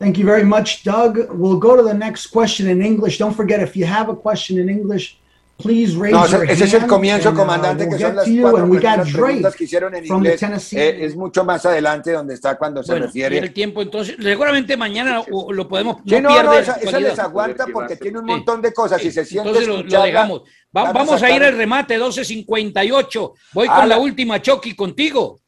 [0.00, 1.30] Thank you very much, Doug.
[1.30, 3.18] We'll go to the next question in English.
[3.18, 5.16] Don't forget, if you have a question in English,
[5.64, 8.70] no, your ese es el comienzo, and, uh, comandante, uh, we'll que son las cuatro
[8.70, 10.72] primeras preguntas que hicieron en inglés.
[10.72, 13.38] Eh, es mucho más adelante donde está cuando se bueno, refiere.
[13.38, 15.96] el tiempo, entonces, seguramente mañana lo podemos.
[16.06, 19.10] Sí, no, no, no esa, esa, les aguanta porque tiene un montón de cosas y
[19.10, 19.48] se siente.
[19.48, 20.42] Entonces lo, lo dejamos.
[20.74, 23.32] Va, vamos a, ir al remate, 12.58.
[23.52, 25.42] Voy con la, la última, Chucky, contigo.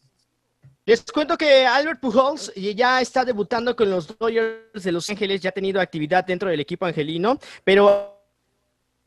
[0.87, 5.49] Les cuento que Albert Pujols ya está debutando con los Dodgers de Los Ángeles, ya
[5.49, 8.14] ha tenido actividad dentro del equipo angelino, pero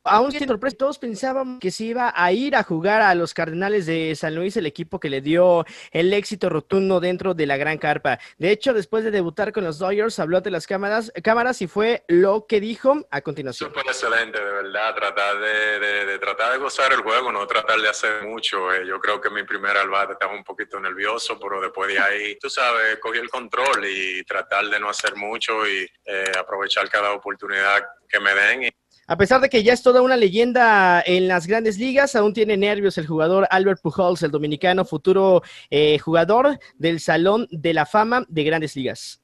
[0.08, 3.86] aún sin sorpresa, todos pensábamos que se iba a ir a jugar a los Cardenales
[3.86, 7.78] de San Luis, el equipo que le dio el éxito rotundo dentro de la gran
[7.78, 8.20] carpa.
[8.38, 12.04] De hecho, después de debutar con los Dodgers, habló ante las cámaras, cámaras y fue
[12.08, 13.70] lo que dijo a continuación.
[13.70, 18.24] Súper excelente, de verdad, tratar de, tratar de gozar el juego, no tratar de hacer
[18.24, 18.74] mucho.
[18.74, 22.38] Eh, yo creo que mi primer al estaba un poquito nervioso, pero después de ahí,
[22.40, 27.12] tú sabes, cogí el control y tratar de no hacer mucho y eh, aprovechar cada
[27.14, 28.70] oportunidad que me den.
[29.10, 32.58] A pesar de que ya es toda una leyenda en las grandes ligas, aún tiene
[32.58, 38.26] nervios el jugador Albert Pujols, el dominicano futuro eh, jugador del Salón de la Fama
[38.28, 39.22] de Grandes Ligas.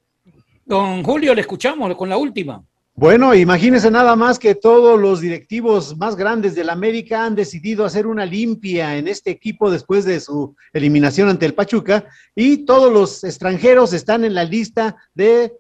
[0.66, 2.64] Don Julio, le escuchamos con la última.
[2.96, 7.84] Bueno, imagínense nada más que todos los directivos más grandes de la América han decidido
[7.84, 12.06] hacer una limpia en este equipo después de su eliminación ante el Pachuca
[12.36, 15.58] y todos los extranjeros están en la lista de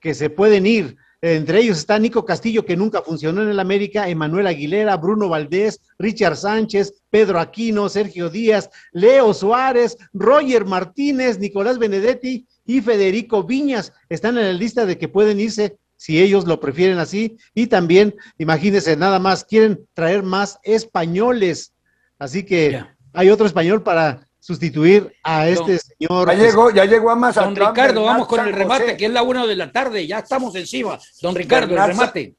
[0.00, 0.96] que se pueden ir.
[1.20, 5.80] Entre ellos está Nico Castillo, que nunca funcionó en el América, Emanuel Aguilera, Bruno Valdés,
[5.98, 13.92] Richard Sánchez, Pedro Aquino, Sergio Díaz, Leo Suárez, Roger Martínez, Nicolás Benedetti y Federico Viñas.
[14.08, 17.36] Están en la lista de que pueden irse si ellos lo prefieren así.
[17.52, 21.74] Y también, imagínense, nada más, quieren traer más españoles.
[22.20, 26.26] Así que hay otro español para sustituir a este señor.
[26.28, 27.52] Ya llegó, ya llegó a Mazatlán.
[27.52, 30.54] Don Ricardo, vamos con el remate, que es la una de la tarde, ya estamos
[30.54, 30.98] encima.
[31.20, 32.34] Don Ricardo, el remate.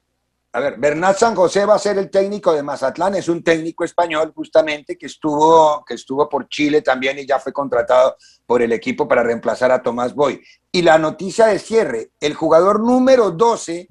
[0.52, 3.84] A ver, Bernat San José va a ser el técnico de Mazatlán, es un técnico
[3.84, 8.72] español justamente que estuvo, que estuvo por Chile también y ya fue contratado por el
[8.72, 10.42] equipo para reemplazar a Tomás Boy.
[10.72, 13.86] Y la noticia de cierre, el jugador número 12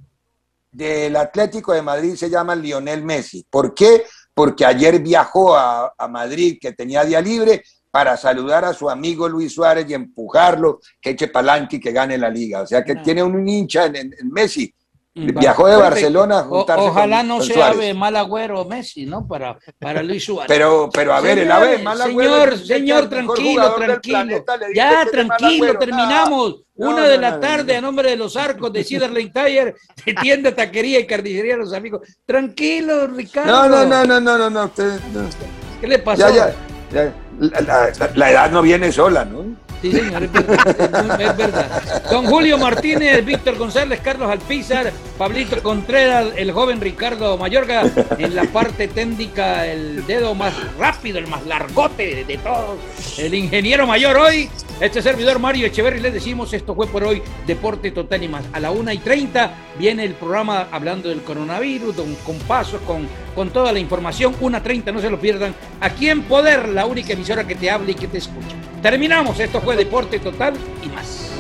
[0.74, 3.46] del Atlético de Madrid se llama Lionel Messi.
[3.50, 4.04] ¿Por qué?
[4.34, 9.28] Porque ayer viajó a, a Madrid, que tenía día libre, para saludar a su amigo
[9.28, 12.62] Luis Suárez y empujarlo, que eche palanque y que gane la liga.
[12.62, 14.74] O sea que tiene un hincha en, Messi.
[15.16, 17.76] Viajó de Barcelona a O- juntarse ojalá con- no con sea Suárez.
[17.78, 19.28] ave mal agüero Messi, ¿no?
[19.28, 20.48] Para, para Luis Suárez.
[20.48, 24.18] Pero- pero, a ver, el ave mal agüero Señor, señor, tranquilo, tranquilo.
[24.18, 26.62] planeta, Ya, tranquilo, terminamos.
[26.76, 29.76] No, Una no, de la no, tarde a nombre de los arcos de Ciderlane Tire,
[30.06, 32.02] de tienda, taquería y carnicería los amigos.
[32.26, 33.52] Tranquilo, Ricardo.
[33.52, 34.66] No, no, no, no, no, no, no.
[34.66, 35.00] usted-.
[35.82, 36.22] ¿Qué le pasó?
[36.30, 36.54] Ya, ya,
[36.94, 37.14] ya.
[37.40, 39.46] La, edad no viene sola, ¿no?
[39.82, 42.04] Sí, señor, es verdad.
[42.12, 47.84] Don Julio Martínez, Víctor González, Carlos Alpizar, Pablito Contreras, el joven Ricardo Mayorga,
[48.18, 52.78] en la parte técnica, el dedo más rápido, el más largote de, todos,
[53.18, 54.50] el ingeniero mayor hoy,
[54.82, 58.44] este servidor Mario Echeverri, les decimos, esto fue por hoy, Deporte Total y más.
[58.52, 63.08] A la una y 30 viene el programa hablando del coronavirus, don- con pasos, con,
[63.36, 67.14] con toda la información, una 30, no se lo pierdan, aquí en Poder, la única
[67.14, 68.56] emisora que te habla y que te escucha.
[68.82, 70.54] Terminamos, esto fue Deporte Total
[70.84, 71.32] y más.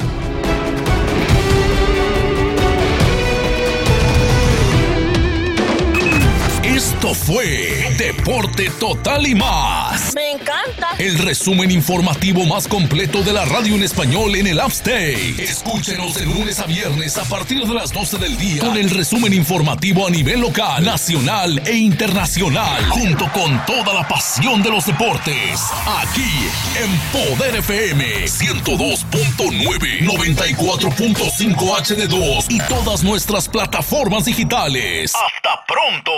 [6.80, 10.14] Esto fue Deporte Total y más.
[10.16, 10.96] Me encanta.
[10.98, 15.44] El resumen informativo más completo de la radio en español en el Upstate.
[15.44, 19.34] Escúchenos de lunes a viernes a partir de las 12 del día con el resumen
[19.34, 25.60] informativo a nivel local, nacional e internacional, junto con toda la pasión de los deportes.
[25.86, 26.48] Aquí
[26.82, 35.14] en Poder FM 102.9, 94.5 HD2 y todas nuestras plataformas digitales.
[35.14, 36.12] Hasta pronto.